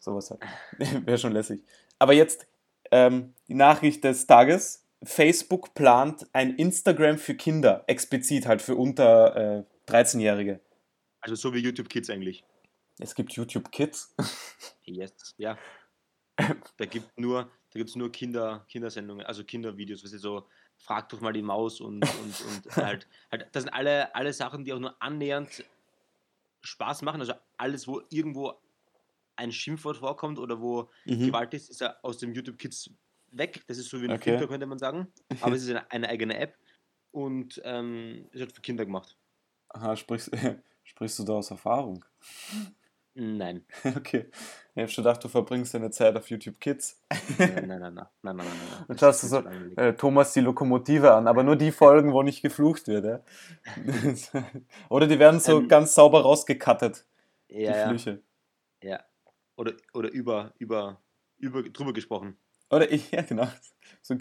Sowas 0.00 0.30
halt. 0.30 0.42
Wäre 1.06 1.18
schon 1.18 1.32
lässig. 1.32 1.62
Aber 1.98 2.12
jetzt 2.12 2.46
ähm, 2.90 3.34
die 3.48 3.54
Nachricht 3.54 4.04
des 4.04 4.26
Tages. 4.26 4.86
Facebook 5.02 5.72
plant 5.72 6.26
ein 6.34 6.56
Instagram 6.56 7.16
für 7.16 7.34
Kinder, 7.34 7.84
explizit 7.86 8.46
halt 8.46 8.60
für 8.60 8.76
unter 8.76 9.64
äh, 9.86 9.90
13-Jährige. 9.90 10.60
Also 11.22 11.36
so 11.36 11.54
wie 11.54 11.60
YouTube 11.60 11.88
Kids 11.88 12.10
eigentlich. 12.10 12.44
Es 12.98 13.14
gibt 13.14 13.32
YouTube 13.32 13.70
Kids. 13.70 14.14
Yes, 14.84 15.36
ja. 15.38 15.56
Da 16.76 16.84
gibt 16.84 17.16
nur, 17.16 17.44
da 17.44 17.78
gibt's 17.78 17.94
nur 17.94 18.10
Kinder, 18.10 18.64
Kindersendungen, 18.68 19.24
also 19.24 19.44
Kindervideos, 19.44 20.02
was 20.02 20.10
so, 20.10 20.48
frag 20.78 21.08
doch 21.10 21.20
mal 21.20 21.32
die 21.32 21.42
Maus 21.42 21.80
und, 21.80 22.02
und, 22.02 22.40
und 22.40 22.76
halt, 22.76 23.06
halt, 23.30 23.46
das 23.52 23.62
sind 23.62 23.72
alle, 23.72 24.12
alle 24.16 24.32
Sachen, 24.32 24.64
die 24.64 24.72
auch 24.72 24.80
nur 24.80 25.00
annähernd 25.00 25.64
Spaß 26.62 27.02
machen. 27.02 27.20
Also 27.20 27.34
alles, 27.56 27.86
wo 27.86 28.02
irgendwo 28.10 28.58
ein 29.40 29.52
Schimpfwort 29.52 29.96
vorkommt 29.98 30.38
oder 30.38 30.60
wo 30.60 30.90
Mhm. 31.06 31.26
Gewalt 31.26 31.52
ist, 31.54 31.70
ist 31.70 31.80
ja 31.80 31.96
aus 32.02 32.18
dem 32.18 32.32
YouTube 32.32 32.58
Kids 32.58 32.90
weg. 33.32 33.62
Das 33.66 33.78
ist 33.78 33.88
so 33.90 34.00
wie 34.00 34.06
ein 34.06 34.12
Okay. 34.12 34.30
Filter, 34.38 34.46
könnte 34.48 34.66
man 34.66 34.78
sagen. 34.78 35.08
Aber 35.40 35.54
es 35.56 35.62
ist 35.64 35.70
eine, 35.70 35.90
eine 35.90 36.08
eigene 36.08 36.38
App 36.38 36.56
und 37.10 37.60
ähm, 37.64 38.28
ist 38.32 38.40
halt 38.40 38.52
für 38.52 38.60
Kinder 38.60 38.84
gemacht. 38.84 39.16
Aha, 39.70 39.96
sprichst, 39.96 40.30
sprichst 40.84 41.18
du 41.18 41.24
da 41.24 41.34
aus 41.34 41.50
Erfahrung? 41.50 42.04
Nein. 43.14 43.64
Okay. 43.96 44.30
Ich 44.74 44.82
hab 44.82 44.90
schon 44.90 45.04
gedacht, 45.04 45.22
du 45.24 45.28
verbringst 45.28 45.74
deine 45.74 45.90
Zeit 45.90 46.16
auf 46.16 46.30
YouTube 46.30 46.58
Kids. 46.60 47.02
Nein, 47.38 47.66
nein, 47.66 47.80
nein, 47.80 47.94
nein, 47.94 48.06
nein, 48.22 48.36
nein, 48.36 48.46
nein, 48.88 48.98
schaust 48.98 49.24
ist 49.24 49.32
du 49.32 49.42
so, 49.42 49.48
äh, 49.76 49.94
Thomas 49.94 50.32
die 50.32 50.40
Lokomotive 50.40 51.12
an, 51.12 51.26
aber 51.26 51.42
nur 51.42 51.56
die 51.56 51.72
Folgen, 51.72 52.12
wo 52.12 52.22
nicht 52.22 52.40
geflucht 52.40 52.86
wird. 52.86 53.04
Ja? 53.04 53.20
Oder 54.88 55.06
die 55.08 55.18
werden 55.18 55.40
so 55.40 55.58
Ähm, 55.58 55.68
ganz 55.68 55.94
sauber 55.94 56.22
rausgekattet, 56.22 57.04
die 57.50 57.62
Ja, 57.62 57.76
ja, 57.76 57.88
Flüche. 57.88 58.10
ja. 58.10 58.18
Oder, 59.60 59.74
oder 59.92 60.10
über, 60.10 60.54
über, 60.58 61.02
über, 61.36 61.62
drüber 61.62 61.92
gesprochen. 61.92 62.38
Oder 62.70 62.90
ich, 62.90 63.10
ja 63.10 63.20
genau. 63.20 63.46
So, 64.02 64.16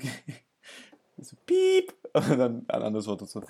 so 1.21 1.37
piep 1.45 1.93
und 2.13 2.37
dann 2.37 2.65
ein 2.67 2.81
anderes 2.83 3.07
Wort 3.07 3.21
dazu. 3.21 3.41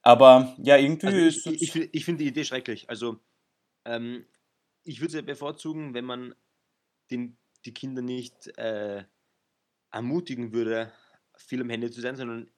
Aber 0.00 0.54
ja, 0.62 0.78
irgendwie 0.78 1.06
Also 1.06 1.18
ist 1.18 1.46
ich, 1.46 1.62
ich, 1.62 1.76
ich, 1.76 1.88
ich 1.92 2.04
finde 2.06 2.24
die 2.24 2.30
Idee 2.30 2.44
schrecklich. 2.44 2.88
Also 2.88 3.20
ähm, 3.84 4.24
ich 4.84 5.00
würde 5.00 5.08
es 5.08 5.14
ja 5.14 5.20
bevorzugen, 5.20 5.92
wenn 5.92 6.06
man 6.06 6.34
den, 7.10 7.36
die 7.66 7.74
Kinder 7.74 8.00
nicht 8.00 8.56
äh, 8.56 9.04
ermutigen 9.90 10.54
würde, 10.54 10.90
viel 11.36 11.60
am 11.60 11.68
Handy 11.68 11.90
zu 11.90 12.00
sein, 12.00 12.16
sondern 12.16 12.50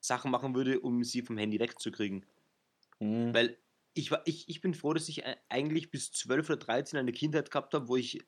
Sachen 0.00 0.30
machen 0.30 0.54
würde, 0.54 0.78
um 0.78 1.02
sie 1.02 1.22
vom 1.22 1.38
Handy 1.38 1.58
wegzukriegen. 1.58 2.24
Hm, 3.00 3.34
Weil 3.34 3.58
ich, 3.94 4.10
war, 4.10 4.22
ich, 4.26 4.48
ich 4.48 4.60
bin 4.60 4.74
froh, 4.74 4.92
dass 4.94 5.08
ich 5.08 5.24
äh, 5.24 5.36
eigentlich 5.48 5.90
bis 5.90 6.12
12 6.12 6.48
oder 6.50 6.58
13 6.58 6.98
eine 6.98 7.12
Kindheit 7.12 7.50
gehabt 7.50 7.74
habe, 7.74 7.88
wo 7.88 7.96
ich 7.96 8.20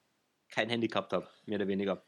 kein 0.49 0.69
Handy 0.69 0.89
gehabt 0.89 1.13
habe, 1.13 1.29
mehr 1.47 1.57
oder 1.59 1.69
weniger. 1.69 2.05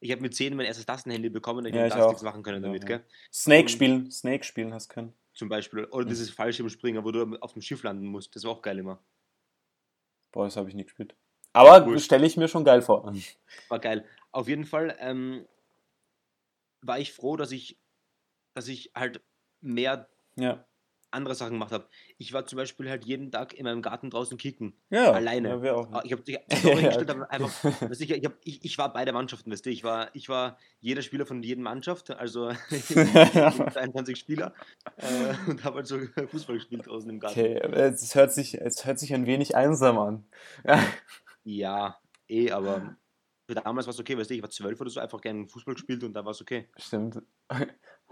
Ich 0.00 0.10
habe 0.12 0.20
mit 0.20 0.34
10 0.34 0.54
mein 0.54 0.66
erstes 0.66 0.84
Tastenhandy 0.84 1.30
bekommen 1.30 1.60
und 1.60 1.66
ich 1.66 1.74
Ja, 1.74 1.88
habe 1.94 2.08
nichts 2.08 2.22
machen 2.22 2.42
können 2.42 2.62
Ja, 2.62 2.68
damit, 2.68 2.82
ja. 2.82 2.98
gell? 2.98 3.06
Snake 3.32 3.62
und- 3.62 3.70
spielen, 3.70 4.10
Snake 4.10 4.44
spielen 4.44 4.74
hast 4.74 4.88
können. 4.90 5.14
Zum 5.32 5.48
Beispiel. 5.48 5.84
Oder 5.86 6.04
Mhm. 6.04 6.08
dieses 6.10 6.30
Fallschirmspringen, 6.30 7.02
wo 7.04 7.10
du 7.10 7.36
auf 7.40 7.52
dem 7.54 7.62
Schiff 7.62 7.82
landen 7.82 8.06
musst. 8.06 8.34
Das 8.36 8.44
war 8.44 8.50
auch 8.52 8.62
geil 8.62 8.78
immer. 8.78 9.02
Boah, 10.32 10.44
das 10.44 10.56
habe 10.56 10.68
ich 10.68 10.74
nie 10.74 10.84
gespielt. 10.84 11.14
Aber 11.54 11.86
Cool. 11.86 11.98
stelle 11.98 12.26
ich 12.26 12.36
mir 12.36 12.48
schon 12.48 12.64
geil 12.64 12.82
vor. 12.82 13.04
War 13.70 13.78
geil. 13.78 14.04
Auf 14.32 14.48
jeden 14.48 14.66
Fall 14.66 14.94
ähm, 15.00 15.46
war 16.82 16.98
ich 16.98 17.12
froh, 17.14 17.36
dass 17.36 17.52
ich, 17.52 17.78
dass 18.54 18.68
ich 18.68 18.90
halt 18.94 19.22
mehr 19.62 20.08
Ja. 20.36 20.66
Andere 21.10 21.34
Sachen 21.34 21.52
gemacht 21.52 21.72
habe. 21.72 21.88
Ich 22.18 22.32
war 22.32 22.44
zum 22.46 22.56
Beispiel 22.56 22.90
halt 22.90 23.04
jeden 23.04 23.30
Tag 23.30 23.54
in 23.54 23.64
meinem 23.64 23.82
Garten 23.82 24.10
draußen 24.10 24.36
kicken. 24.38 24.74
Ja, 24.90 25.12
Alleine. 25.12 25.48
Ja, 25.48 25.62
wir 25.62 25.76
auch. 25.76 25.92
Ah, 25.92 26.02
Ich 26.04 26.12
habe 26.12 26.22
Ja, 26.30 26.38
Tore 26.48 26.74
ja. 26.74 26.78
hingestellt, 26.78 27.10
aber 27.10 27.30
einfach, 27.30 27.90
ich, 27.90 28.10
ich, 28.10 28.24
hab, 28.24 28.34
ich, 28.42 28.64
ich 28.64 28.78
war 28.78 28.92
bei 28.92 29.04
der 29.04 29.14
Mannschaften, 29.14 29.50
weißt 29.50 29.64
du, 29.64 29.70
ich 29.70 29.84
war, 29.84 30.10
ich 30.14 30.28
war 30.28 30.58
jeder 30.80 31.02
Spieler 31.02 31.26
von 31.26 31.42
jeder 31.42 31.60
Mannschaft, 31.62 32.10
also 32.10 32.50
22 32.70 34.18
Spieler 34.18 34.52
äh, 34.96 35.50
und 35.50 35.64
habe 35.64 35.76
halt 35.76 35.86
so 35.86 35.98
Fußball 36.30 36.56
gespielt 36.56 36.86
draußen 36.86 37.08
im 37.08 37.20
Garten. 37.20 37.40
Okay, 37.40 37.54
es 37.74 38.14
hört 38.14 38.32
sich, 38.32 38.60
es 38.60 38.84
hört 38.84 38.98
sich 38.98 39.14
ein 39.14 39.26
wenig 39.26 39.56
einsam 39.56 39.98
an. 39.98 40.24
Ja. 41.44 41.98
Eh, 42.28 42.50
aber 42.50 42.96
damals 43.46 43.86
war 43.86 43.94
es 43.94 44.00
okay, 44.00 44.18
weißt 44.18 44.30
du, 44.30 44.34
ich 44.34 44.42
war 44.42 44.50
zwölf 44.50 44.80
oder 44.80 44.90
so, 44.90 45.00
einfach 45.00 45.20
gerne 45.20 45.46
Fußball 45.46 45.74
gespielt 45.74 46.02
und 46.02 46.12
da 46.14 46.24
war 46.24 46.32
es 46.32 46.40
okay. 46.40 46.68
Stimmt. 46.76 47.22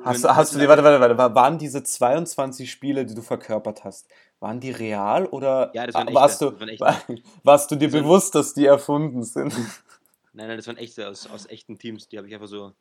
Hast, 0.02 0.24
hast 0.24 0.54
du 0.54 0.68
warte, 0.68 0.82
warte, 0.84 1.00
warte, 1.00 1.16
wa- 1.18 1.34
waren 1.34 1.56
diese 1.58 1.82
22 1.82 2.70
Spiele, 2.70 3.06
die 3.06 3.14
du 3.14 3.22
verkörpert 3.22 3.84
hast, 3.84 4.06
waren 4.40 4.60
die 4.60 4.70
real 4.70 5.26
oder 5.26 5.70
Ja, 5.74 5.86
das 5.86 5.94
waren 5.94 6.08
ah, 6.08 6.14
warst, 6.14 6.42
echte, 6.42 6.44
du, 6.46 6.50
das 6.52 6.60
waren 6.60 6.68
echte. 6.68 6.84
war, 6.84 7.18
warst 7.44 7.70
du 7.70 7.76
dir 7.76 7.86
Das 7.88 7.94
waren- 7.94 8.02
bewusst, 8.02 8.34
dass 8.34 8.54
die 8.54 8.66
erfunden 8.66 9.22
sind? 9.22 9.52
Nein, 10.36 10.48
nein, 10.48 10.56
das 10.56 10.66
waren 10.66 10.78
echte 10.78 11.08
aus, 11.08 11.30
aus 11.30 11.46
echten 11.48 11.78
Teams. 11.78 12.08
Die 12.08 12.18
habe 12.18 12.26
ich 12.26 12.34
einfach 12.34 12.48
so. 12.48 12.72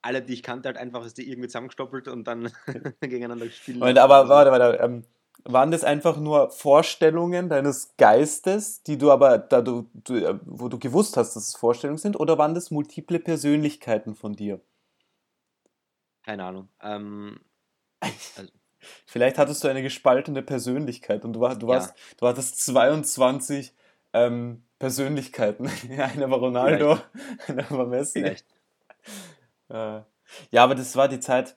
Alle, 0.00 0.22
die 0.22 0.32
ich 0.32 0.42
kannte, 0.42 0.68
halt 0.68 0.78
einfach 0.78 1.04
ist 1.04 1.18
die 1.18 1.30
irgendwie 1.30 1.48
zusammengestoppelt 1.48 2.08
und 2.08 2.24
dann 2.24 2.50
gegeneinander 3.00 3.44
gespielt. 3.46 3.78
Moment, 3.78 3.98
aber 3.98 4.28
warte, 4.30 4.50
warte, 4.50 4.78
ähm, 4.82 5.04
waren 5.44 5.70
das 5.70 5.84
einfach 5.84 6.16
nur 6.16 6.50
Vorstellungen 6.50 7.50
deines 7.50 7.94
Geistes, 7.98 8.82
die 8.82 8.96
du 8.96 9.10
aber, 9.10 9.36
da 9.38 9.60
du, 9.60 9.90
du, 10.04 10.14
äh, 10.14 10.38
wo 10.46 10.68
du 10.68 10.78
gewusst 10.78 11.16
hast, 11.18 11.36
dass 11.36 11.48
es 11.48 11.56
Vorstellungen 11.56 11.98
sind, 11.98 12.18
oder 12.18 12.38
waren 12.38 12.54
das 12.54 12.70
multiple 12.70 13.18
Persönlichkeiten 13.20 14.14
von 14.14 14.32
dir? 14.32 14.60
Keine 16.26 16.44
Ahnung. 16.44 16.68
Ähm, 16.82 17.40
Vielleicht 19.06 19.38
hattest 19.38 19.64
du 19.64 19.68
eine 19.68 19.82
gespaltene 19.82 20.42
Persönlichkeit 20.42 21.24
und 21.24 21.32
du, 21.32 21.40
war, 21.40 21.56
du, 21.56 21.66
Ja. 21.68 21.74
warst, 21.74 21.94
du 22.18 22.26
hattest 22.26 22.60
22 22.64 23.72
ähm, 24.12 24.64
Persönlichkeiten. 24.78 25.70
Ja, 25.90 26.04
eine 26.06 26.30
war 26.30 26.38
Ronaldo, 26.38 26.98
eine 27.46 27.68
war 27.70 27.86
Messi. 27.86 28.20
vielleicht. 28.20 28.46
Äh, 29.68 30.02
ja, 30.50 30.64
aber 30.64 30.74
das 30.74 30.94
war 30.96 31.08
die 31.08 31.20
Zeit. 31.20 31.56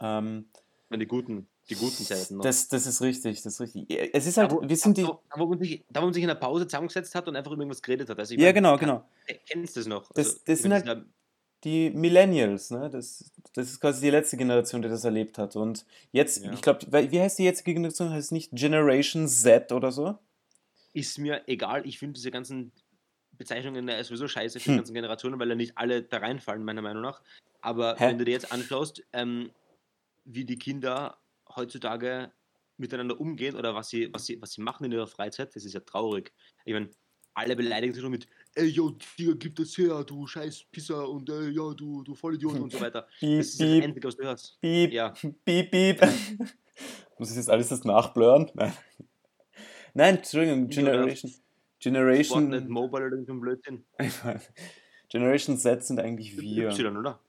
Ähm, 0.00 0.48
die 0.90 1.06
guten, 1.06 1.48
die 1.68 1.74
guten 1.74 2.04
Zeiten 2.04 2.36
noch. 2.36 2.44
das, 2.44 2.68
das 2.68 2.86
ist 2.86 3.02
richtig, 3.02 3.42
das 3.42 3.54
ist 3.54 3.60
richtig. 3.60 4.14
Es 4.14 4.26
ist 4.26 4.36
da, 4.36 4.42
halt, 4.42 4.52
wo, 4.52 4.62
wir 4.68 4.76
sind 4.76 4.96
die. 4.96 5.02
da, 5.02 5.18
wo 5.36 5.46
man 5.46 5.58
sich, 5.58 5.84
da, 5.90 6.00
wo 6.00 6.06
man 6.06 6.14
sich 6.14 6.22
in 6.22 6.28
der 6.28 6.36
Pause 6.36 6.66
zusammengesetzt 6.66 7.14
hat 7.14 7.26
und 7.28 7.34
einfach 7.36 7.50
über 7.52 7.62
irgendwas 7.62 7.82
geredet 7.82 8.08
hat. 8.08 8.18
Also 8.18 8.34
ich 8.34 8.40
Ja, 8.40 8.46
mein, 8.46 8.54
genau, 8.54 8.76
genau. 8.78 9.08
Kennst 9.48 9.74
du 9.76 9.80
das 9.80 9.86
noch? 9.88 10.10
Das- 10.12 10.26
Also, 10.26 10.40
das 10.46 10.58
sind 10.60 10.72
halt- 10.72 11.04
Die 11.64 11.90
Millennials, 11.90 12.70
ne? 12.70 12.90
Das, 12.90 13.32
das 13.54 13.70
ist 13.70 13.80
quasi 13.80 14.02
die 14.02 14.10
letzte 14.10 14.36
Generation, 14.36 14.82
die 14.82 14.88
das 14.88 15.04
erlebt 15.04 15.38
hat. 15.38 15.56
Und 15.56 15.86
jetzt, 16.12 16.44
Ja. 16.44 16.52
ich 16.52 16.60
glaube, 16.62 16.86
wie 17.10 17.20
heißt 17.20 17.38
die 17.38 17.44
jetzige 17.44 17.72
Generation? 17.74 18.10
Heißt 18.10 18.26
es 18.26 18.32
nicht 18.32 18.50
Generation 18.52 19.26
Z 19.28 19.72
oder 19.72 19.90
so? 19.90 20.18
ist 20.94 21.18
mir 21.18 21.42
egal. 21.48 21.86
Ich 21.86 21.98
finde 21.98 22.14
diese 22.14 22.30
ganzen 22.30 22.72
Bezeichnungen 23.32 23.88
sowieso 24.04 24.28
scheiße 24.28 24.60
für 24.60 24.64
die 24.64 24.70
Hm. 24.70 24.76
ganzen 24.78 24.94
Generationen, 24.94 25.38
weil 25.40 25.48
ja 25.48 25.54
nicht 25.56 25.76
alle 25.76 26.02
da 26.02 26.18
reinfallen, 26.18 26.64
meiner 26.64 26.82
Meinung 26.82 27.02
nach. 27.02 27.20
Aber 27.60 27.96
Hä? 27.98 28.08
wenn 28.10 28.18
du 28.18 28.24
dir 28.24 28.32
jetzt 28.32 28.52
anschaust, 28.52 29.02
ähm, 29.12 29.50
wie 30.24 30.44
die 30.44 30.58
Kinder 30.58 31.18
heutzutage 31.54 32.32
miteinander 32.76 33.20
umgehen 33.20 33.56
oder 33.56 33.74
was 33.74 33.88
sie, 33.88 34.12
was, 34.12 34.26
sie, 34.26 34.40
was 34.40 34.52
sie 34.52 34.62
machen 34.62 34.84
in 34.84 34.92
ihrer 34.92 35.06
Freizeit, 35.06 35.54
das 35.54 35.64
ist 35.64 35.74
ja 35.74 35.80
traurig. 35.80 36.32
Ich 36.64 36.72
meine, 36.72 36.90
alle 37.34 37.56
beleidigen 37.56 37.92
sich 37.92 38.02
schon 38.02 38.12
mit, 38.12 38.26
ey, 38.54 38.66
yo, 38.68 38.90
Digga, 39.18 39.34
gib 39.38 39.56
das 39.56 39.76
her, 39.78 40.04
du 40.04 40.26
scheiß 40.26 40.64
Pisser 40.70 41.08
und 41.08 41.28
ey, 41.30 41.50
ja, 41.50 41.74
du, 41.74 42.02
du 42.02 42.14
Vollidiot 42.14 42.58
und 42.58 42.72
so 42.72 42.80
weiter. 42.80 43.06
Piep, 43.18 43.38
Das 43.38 43.46
ist 43.48 43.60
das 43.60 43.66
piep, 43.68 43.84
Einzige, 43.84 44.08
was 44.08 44.16
du 44.16 44.22
hörst. 44.24 44.60
piep, 44.60 44.92
Ja. 44.92 45.14
piep, 45.44 45.70
piep. 45.70 46.00
Muss 47.18 47.30
ich 47.30 47.36
jetzt 47.36 47.50
alles 47.50 47.68
das 47.68 47.84
nachblurren? 47.84 48.50
Nein. 48.54 48.72
Nein, 49.94 50.16
Entschuldigung, 50.16 50.68
Generation. 50.68 51.32
Generation. 51.78 52.68
Mobile 52.68 53.06
oder 53.06 53.22
so 53.24 53.32
ein 53.32 53.40
Blödsinn. 53.40 53.84
Generation 55.08 55.56
Z 55.56 55.84
sind 55.84 56.00
eigentlich 56.00 56.36
wir. 56.40 56.70
Y, 56.70 56.96
oder? 56.96 57.20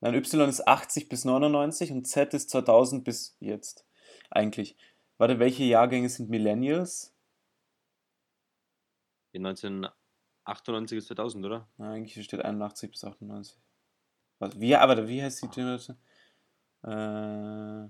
Nein, 0.00 0.14
Y 0.14 0.48
ist 0.48 0.66
80 0.66 1.10
bis 1.10 1.26
99 1.26 1.92
und 1.92 2.06
Z 2.06 2.32
ist 2.32 2.48
2000 2.50 3.04
bis 3.04 3.36
jetzt. 3.40 3.84
Eigentlich. 4.30 4.76
Warte, 5.18 5.38
welche 5.38 5.64
Jahrgänge 5.64 6.08
sind 6.08 6.30
Millennials? 6.30 7.12
Die 9.34 9.38
1998 10.50 10.96
bis 10.98 11.06
2000, 11.06 11.46
oder? 11.46 11.68
Na, 11.78 11.92
eigentlich 11.92 12.24
steht 12.24 12.44
81 12.44 12.90
bis 12.90 13.04
98. 13.04 13.56
Was, 14.38 14.58
wie, 14.60 14.74
aber 14.76 15.06
wie 15.08 15.22
heißt 15.22 15.42
die 15.42 15.48
Generation? 15.48 15.96
Äh, 16.82 17.88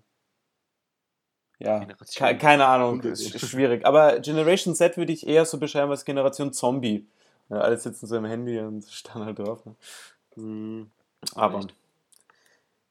ja, 1.59 1.79
Generation. 1.79 2.29
ke 2.29 2.39
keine 2.39 2.67
Ahnung, 2.67 3.01
ist 3.03 3.23
sch- 3.35 3.47
schwierig. 3.47 3.85
Aber 3.87 4.21
Generation 4.21 4.75
Z 4.75 4.97
würde 4.97 5.13
ich 5.13 5.27
eher 5.27 5.45
so 5.45 5.59
beschreiben 5.59 5.91
als 5.91 6.05
Generation 6.05 6.53
Zombie. 6.53 7.07
Ja, 7.49 7.59
alle 7.59 7.77
sitzen 7.79 8.07
so 8.07 8.17
im 8.17 8.25
Handy 8.25 8.59
und 8.61 8.85
starren 8.91 9.25
halt 9.25 9.39
drauf. 9.39 9.65
Ne? 9.67 9.77
Hm, 10.35 10.91
Aber 11.35 11.59
echt. 11.59 11.75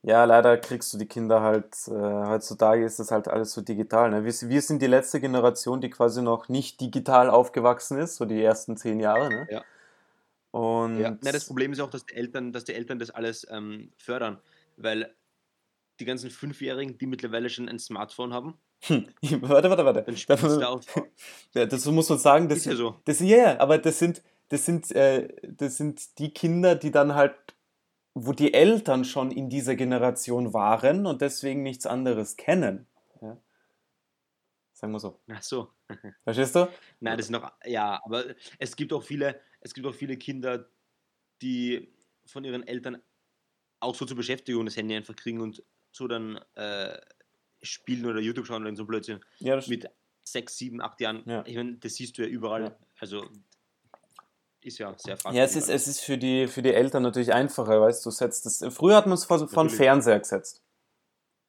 Ja, 0.01 0.23
leider 0.25 0.57
kriegst 0.57 0.93
du 0.93 0.97
die 0.97 1.07
Kinder 1.07 1.41
halt, 1.41 1.75
äh, 1.87 1.91
heutzutage 1.91 2.85
ist 2.85 2.99
das 2.99 3.11
halt 3.11 3.27
alles 3.27 3.51
so 3.51 3.61
digital. 3.61 4.09
Ne? 4.09 4.23
Wir, 4.23 4.49
wir 4.49 4.61
sind 4.61 4.81
die 4.81 4.87
letzte 4.87 5.19
Generation, 5.19 5.81
die 5.81 5.89
quasi 5.89 6.21
noch 6.21 6.49
nicht 6.49 6.79
digital 6.79 7.29
aufgewachsen 7.29 7.97
ist, 7.97 8.15
so 8.15 8.25
die 8.25 8.41
ersten 8.41 8.77
zehn 8.77 8.99
Jahre. 8.99 9.29
Ne? 9.29 9.47
Ja. 9.51 9.63
Und 10.51 10.99
Ja, 10.99 11.11
ne, 11.11 11.31
das 11.31 11.45
Problem 11.45 11.73
ist 11.73 11.79
auch, 11.79 11.89
dass 11.89 12.05
die 12.05 12.15
Eltern, 12.15 12.51
dass 12.53 12.63
die 12.63 12.73
Eltern 12.73 12.97
das 12.99 13.11
alles 13.11 13.45
ähm, 13.51 13.91
fördern, 13.97 14.39
weil 14.77 15.13
die 15.99 16.05
ganzen 16.05 16.29
Fünfjährigen, 16.29 16.97
die 16.97 17.05
mittlerweile 17.05 17.49
schon 17.49 17.67
ein 17.67 17.77
Smartphone 17.77 18.33
haben, 18.33 18.57
Hm, 18.81 19.07
warte, 19.41 19.69
warte, 19.69 19.85
warte. 19.85 20.03
dann 20.27 20.39
du 20.39 20.67
auf. 20.67 20.85
Ja, 21.53 21.65
das 21.65 21.85
muss 21.85 22.09
man 22.09 22.17
sagen, 22.17 22.47
das 22.47 22.59
Ist 22.59 22.65
ja 22.65 22.75
so. 22.75 22.95
Das, 23.05 23.19
ja, 23.19 23.37
ja, 23.37 23.59
aber 23.59 23.77
das 23.77 23.99
sind, 23.99 24.21
das 24.49 24.65
sind, 24.65 24.91
äh, 24.91 25.27
das 25.43 25.77
sind 25.77 26.17
die 26.19 26.31
Kinder, 26.31 26.75
die 26.75 26.91
dann 26.91 27.15
halt, 27.15 27.35
wo 28.13 28.33
die 28.33 28.53
Eltern 28.53 29.05
schon 29.05 29.31
in 29.31 29.49
dieser 29.49 29.75
Generation 29.75 30.53
waren 30.53 31.05
und 31.05 31.21
deswegen 31.21 31.63
nichts 31.63 31.85
anderes 31.85 32.37
kennen. 32.37 32.87
Ja. 33.21 33.41
Sagen 34.73 34.93
wir 34.93 34.99
so. 34.99 35.21
Ach 35.29 35.43
so. 35.43 35.71
Verstehst 36.23 36.55
du? 36.55 36.67
Nein, 36.99 37.17
das 37.17 37.27
ist 37.27 37.31
noch, 37.31 37.51
ja, 37.65 38.01
aber 38.03 38.25
es 38.57 38.75
gibt 38.75 38.93
auch 38.93 39.03
viele, 39.03 39.39
es 39.61 39.73
gibt 39.73 39.85
auch 39.87 39.95
viele 39.95 40.17
Kinder, 40.17 40.69
die 41.41 41.93
von 42.25 42.43
ihren 42.43 42.65
Eltern 42.67 43.01
auch 43.79 43.95
so 43.95 44.05
zur 44.05 44.17
Beschäftigung 44.17 44.65
das 44.65 44.77
Handy 44.77 44.95
einfach 44.95 45.15
kriegen 45.15 45.41
und 45.41 45.63
so 45.91 46.07
dann 46.07 46.37
äh, 46.55 46.99
spielen 47.61 48.05
oder 48.05 48.19
YouTube 48.19 48.45
schauen 48.45 48.63
oder 48.63 48.75
so 48.75 48.85
Blödsinn. 48.85 49.19
Ja, 49.39 49.59
Mit 49.67 49.89
sechs, 50.23 50.57
sieben, 50.57 50.81
acht 50.81 51.01
Jahren. 51.01 51.23
Ja. 51.25 51.43
Ich 51.45 51.55
meine, 51.55 51.77
das 51.77 51.95
siehst 51.95 52.17
du 52.17 52.23
ja 52.23 52.27
überall. 52.27 52.63
Ja. 52.63 52.77
Also 52.99 53.27
ist 54.61 54.77
ja 54.77 54.93
sehr 54.97 55.17
Ja, 55.31 55.43
es 55.43 55.55
ist, 55.55 55.69
es 55.69 55.87
ist 55.87 56.01
für 56.01 56.17
die, 56.17 56.47
für 56.47 56.61
die 56.61 56.73
Eltern 56.73 57.03
natürlich 57.03 57.33
einfacher, 57.33 57.81
weißt 57.81 58.05
du, 58.05 58.11
setzt 58.11 58.45
das, 58.45 58.63
früher 58.73 58.95
hat 58.95 59.05
man 59.05 59.13
es 59.15 59.25
den 59.25 59.37
Natürlich. 59.39 59.75
Fernseher 59.75 60.19
gesetzt, 60.19 60.63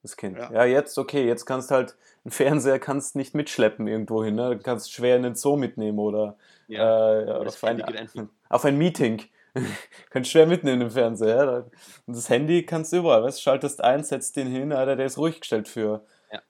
das 0.02 0.17
Kind. 0.17 0.38
Ja. 0.38 0.52
Ja. 0.52 0.64
jetzt, 0.64 0.97
okay, 0.99 1.26
jetzt 1.26 1.45
kannst 1.45 1.71
halt, 1.71 1.97
einen 2.25 2.33
Fernseher 2.33 2.79
kannst 2.79 3.17
nicht 3.17 3.35
mitschleppen 3.35 3.87
irgendwo 3.87 4.23
hin, 4.23 4.35
ne? 4.35 4.57
Du 4.57 4.62
kannst 4.62 4.93
schwer 4.93 5.17
in 5.17 5.23
den 5.23 5.35
Zoo 5.35 5.57
mitnehmen 5.57 5.99
oder 5.99 6.37
ja. 6.69 7.21
äh, 7.21 7.45
das 7.45 7.57
auf, 7.57 7.64
ein, 7.64 8.29
auf 8.49 8.64
ein 8.64 8.76
Meeting. 8.76 9.23
kannst 10.11 10.31
schwer 10.31 10.47
mitnehmen 10.47 10.83
im 10.83 10.90
Fernseher. 10.90 11.45
Ja? 11.45 11.57
Und 12.07 12.17
das 12.17 12.29
Handy 12.29 12.64
kannst 12.64 12.93
du 12.93 12.99
überall, 12.99 13.23
weißt 13.23 13.38
du, 13.38 13.43
schaltest 13.43 13.83
ein, 13.83 14.05
setzt 14.05 14.37
den 14.37 14.49
hin, 14.49 14.73
Alter, 14.73 14.97
der 14.97 15.07
ist 15.07 15.19
ruhig 15.19 15.40
gestellt 15.40 15.69
für, 15.69 16.05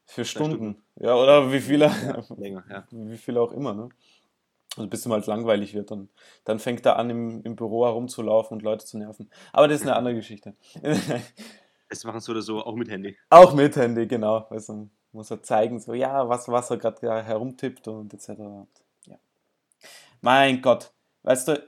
für 0.04 0.24
Stunden. 0.24 0.82
Ja, 0.96 1.14
oder 1.14 1.52
wie 1.52 1.60
viele, 1.60 1.90
wie 2.90 3.16
viele 3.16 3.40
auch 3.40 3.52
immer, 3.52 3.74
ne? 3.74 3.88
Also 4.76 4.88
bis 4.88 5.04
ihm 5.04 5.12
halt 5.12 5.26
langweilig 5.26 5.74
wird, 5.74 5.90
dann, 5.90 6.08
dann 6.44 6.58
fängt 6.60 6.86
er 6.86 6.96
an, 6.96 7.10
im, 7.10 7.42
im 7.42 7.56
Büro 7.56 7.84
herumzulaufen 7.86 8.56
und 8.56 8.62
Leute 8.62 8.86
zu 8.86 8.98
nerven. 8.98 9.28
Aber 9.52 9.66
das 9.68 9.80
ist 9.80 9.86
eine 9.86 9.96
andere 9.96 10.14
Geschichte. 10.14 10.54
Das 11.88 12.04
machen 12.04 12.20
so 12.20 12.30
oder 12.30 12.42
so 12.42 12.62
auch 12.64 12.76
mit 12.76 12.88
Handy. 12.88 13.16
Auch 13.30 13.52
mit 13.52 13.74
Handy, 13.74 14.06
genau. 14.06 14.46
Also 14.48 14.88
muss 15.10 15.28
er 15.32 15.42
zeigen, 15.42 15.80
so, 15.80 15.92
ja, 15.92 16.28
was, 16.28 16.46
was 16.46 16.70
er 16.70 16.76
gerade 16.76 17.24
herumtippt 17.24 17.88
und 17.88 18.14
etc. 18.14 18.64
Ja. 19.06 19.18
Mein 20.20 20.62
Gott, 20.62 20.92
weißt 21.22 21.48
du, 21.48 21.66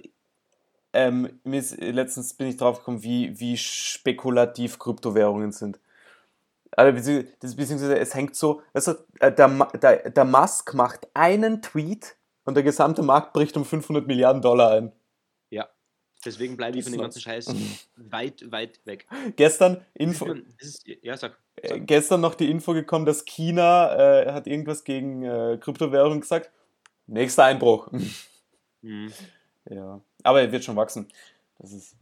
ähm, 0.93 1.41
ist, 1.45 1.79
letztens 1.81 2.35
bin 2.35 2.49
ich 2.49 2.57
drauf 2.57 2.79
gekommen, 2.81 3.03
wie, 3.03 3.39
wie 3.41 3.57
spekulativ 3.57 4.79
Kryptowährungen 4.79 5.53
sind. 5.53 5.81
Also, 6.73 6.97
bezieh- 6.99 7.29
das- 7.41 7.57
beziehungsweise 7.57 7.99
es 7.99 8.15
hängt 8.15 8.35
so, 8.37 8.63
weißt 8.75 8.89
du, 8.89 8.93
äh, 9.21 9.33
der, 9.33 9.49
der, 9.83 10.11
der 10.11 10.25
Musk 10.25 10.75
macht 10.75 11.09
einen 11.15 11.63
Tweet 11.63 12.17
und 12.45 12.55
der 12.55 12.63
gesamte 12.63 13.03
Markt 13.03 13.33
bricht 13.33 13.57
um 13.57 13.65
500 13.65 14.07
Milliarden 14.07 14.43
Dollar 14.43 14.73
ein. 14.73 14.93
Ja. 15.51 15.69
Deswegen 16.25 16.57
bleibe 16.57 16.79
ich 16.79 16.85
von 16.85 16.93
dem 16.93 17.01
ganzen 17.01 17.21
Scheiß 17.21 17.53
weit, 17.97 18.51
weit 18.53 18.81
weg. 18.87 19.07
Gestern, 19.37 19.85
Info, 19.95 20.33
ist, 20.59 20.87
ja, 20.87 21.17
sag. 21.17 21.37
äh, 21.57 21.69
sag. 21.69 21.87
gestern 21.87 22.21
noch 22.21 22.35
die 22.37 22.49
Info 22.51 22.73
gekommen, 22.75 23.07
dass 23.07 23.25
China 23.25 23.95
äh, 24.23 24.33
hat 24.33 24.47
irgendwas 24.47 24.85
gegen 24.85 25.25
äh, 25.25 25.59
Kryptowährungen 25.61 26.21
gesagt. 26.21 26.51
Nächster 27.07 27.45
Einbruch. 27.45 27.89
Mhm. 28.85 29.13
ja, 29.71 30.01
aber 30.25 30.41
er 30.41 30.51
wird 30.51 30.65
schon 30.65 30.75
wachsen. 30.75 31.07
Das 31.61 31.71
ist 31.71 31.95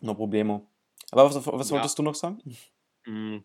no 0.00 0.12
problemo. 0.12 0.66
Aber 1.12 1.24
was, 1.26 1.36
was 1.46 1.70
Ja. 1.70 1.76
wolltest 1.76 1.96
du 1.96 2.02
noch 2.02 2.16
sagen? 2.16 2.42
Mhm. 3.06 3.44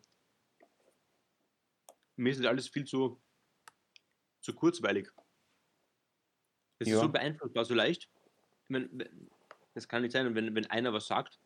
Mir 2.15 2.31
ist 2.31 2.39
das 2.39 2.47
alles 2.47 2.67
viel 2.67 2.85
zu, 2.85 3.19
zu 4.41 4.53
kurzweilig. 4.55 5.09
Das 6.79 6.87
Ja. 6.87 6.95
ist 6.95 7.01
so 7.01 7.09
beeinflussbar, 7.09 7.65
so 7.65 7.73
leicht. 7.73 8.09
Ich 8.63 8.69
mein, 8.69 8.89
wenn- 8.93 9.29
das 9.73 9.87
kann 9.87 10.01
nicht 10.01 10.11
sein, 10.11 10.33
wenn, 10.35 10.55
wenn 10.55 10.65
einer 10.67 10.91
was 10.93 11.07
sagt, 11.07 11.39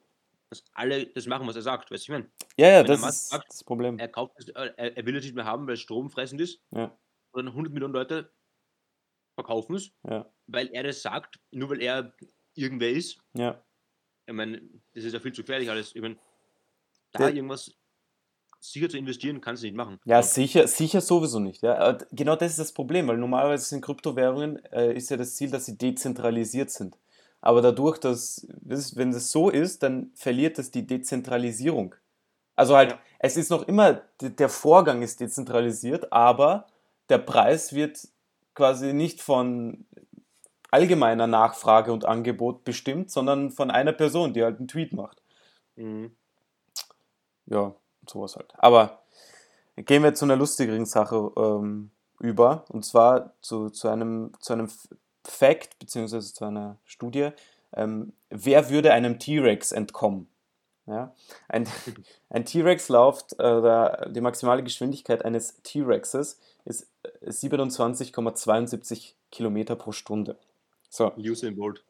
dass 0.50 0.64
alle 0.74 1.08
das 1.08 1.26
machen, 1.26 1.48
was 1.48 1.56
er 1.56 1.62
sagt. 1.64 1.92
Weißt 1.92 2.08
du, 2.08 2.14
ich 2.14 2.20
meine, 2.20 2.32
Ja, 2.58 2.70
ja, 2.70 2.84
das 2.84 3.02
ist 3.04 3.30
sagt, 3.30 3.50
das 3.50 3.64
Problem. 3.64 3.98
er 4.00 4.08
kauft 4.08 4.36
es, 4.38 4.48
äh, 4.50 4.72
er, 4.78 4.98
er 4.98 5.06
will 5.06 5.16
es 5.16 5.24
nicht 5.26 5.36
mehr 5.36 5.46
haben, 5.46 5.66
weil 5.68 5.74
es 5.74 5.82
stromfressend 5.82 6.40
ist. 6.42 6.62
Ja, 6.72 6.98
Und 7.32 7.46
dann 7.46 7.54
100 7.54 7.74
Millionen 7.74 7.94
Leute 7.94 8.32
verkaufen 9.36 9.76
es, 9.76 9.92
ja, 10.08 10.32
weil 10.48 10.68
er 10.68 10.84
das 10.84 11.02
sagt, 11.02 11.40
nur 11.52 11.70
weil 11.70 11.82
er 11.82 12.14
irgendwer 12.56 12.92
ist. 12.92 13.20
ja. 13.34 13.64
Ich 14.26 14.34
meine, 14.34 14.62
das 14.94 15.04
ist 15.04 15.12
ja 15.12 15.20
viel 15.20 15.34
zu 15.34 15.42
gefährlich 15.42 15.70
alles. 15.70 15.94
Ich 15.94 16.02
meine, 16.02 16.18
da 17.12 17.20
Der- 17.26 17.36
irgendwas 17.36 17.76
sicher 18.72 18.90
zu 18.90 18.98
investieren, 18.98 19.42
kannst 19.42 19.62
du 19.64 19.68
nicht 19.68 19.76
machen. 19.76 20.00
Ja, 20.06 20.18
Also, 20.18 20.34
sicher, 20.36 20.68
sicher 20.68 21.02
sowieso 21.02 21.40
nicht. 21.40 21.62
Ja. 21.64 21.78
Aber 21.78 22.06
genau 22.12 22.36
das 22.36 22.52
ist 22.52 22.60
das 22.60 22.72
Problem, 22.72 23.08
weil 23.08 23.18
normalerweise 23.18 23.66
sind 23.66 23.82
Kryptowährungen, 23.82 24.64
äh, 24.72 24.94
ist 24.96 25.10
ja 25.10 25.18
das 25.18 25.36
Ziel, 25.36 25.52
dass 25.52 25.66
sie 25.66 25.78
dezentralisiert 25.78 26.70
sind. 26.72 26.98
Aber 27.42 27.62
dadurch, 27.62 27.98
dass, 28.00 28.48
das- 28.62 28.96
wenn 28.96 29.12
das 29.12 29.32
so 29.32 29.50
ist, 29.50 29.84
dann 29.84 30.12
verliert 30.16 30.58
das 30.58 30.72
die 30.72 30.88
Dezentralisierung. 30.88 31.96
Also 32.56 32.78
halt, 32.78 32.92
Ja. 32.92 33.00
es 33.20 33.36
ist 33.36 33.50
noch 33.50 33.68
immer, 33.68 34.02
der 34.22 34.50
Vorgang 34.50 35.02
ist 35.02 35.20
dezentralisiert, 35.20 36.14
aber 36.14 36.68
der 37.10 37.18
Preis 37.18 37.74
wird 37.74 38.08
quasi 38.54 38.94
nicht 38.94 39.22
von 39.22 39.86
allgemeiner 40.72 41.28
Nachfrage 41.28 41.92
und 41.92 42.06
Angebot 42.06 42.64
bestimmt, 42.64 43.12
sondern 43.12 43.52
von 43.52 43.70
einer 43.72 43.92
Person, 43.92 44.34
die 44.34 44.44
halt 44.44 44.60
einen 44.60 44.68
Tweet 44.68 44.94
macht. 44.94 45.22
mhm. 45.76 46.16
Ja, 47.46 47.76
sowas 48.10 48.36
halt. 48.36 48.54
Aber 48.58 49.04
gehen 49.76 50.04
wir 50.04 50.14
zu 50.14 50.26
einer 50.26 50.36
lustigeren 50.36 50.86
Sache 50.86 51.32
ähm, 51.38 51.92
über, 52.20 52.66
und 52.70 52.86
zwar 52.86 53.34
zu, 53.42 53.70
zu 53.70 53.90
einem, 53.90 54.32
zu 54.40 54.54
einem 54.54 54.70
Fact, 55.24 55.80
beziehungsweise 55.80 56.34
zu 56.34 56.46
einer 56.46 56.78
Studie. 56.86 57.30
Ähm, 57.74 58.14
wer 58.30 58.70
würde 58.70 58.94
einem 58.94 59.20
T-Rex 59.20 59.72
entkommen? 59.72 60.28
Ja? 60.86 61.14
Ein, 61.48 61.68
ein 62.30 62.46
T-Rex 62.46 62.90
läuft, 62.90 63.40
äh, 63.40 64.12
die 64.12 64.22
maximale 64.22 64.64
Geschwindigkeit 64.64 65.26
eines 65.26 65.62
T-Rexes 65.64 66.40
ist 66.66 66.88
äh, 67.04 67.30
27,72 67.30 69.14
Kilometer 69.32 69.76
pro 69.76 69.92
Stunde. 69.92 70.38
So. 70.90 71.12
Usain 71.18 71.56
Bolt. 71.56 71.84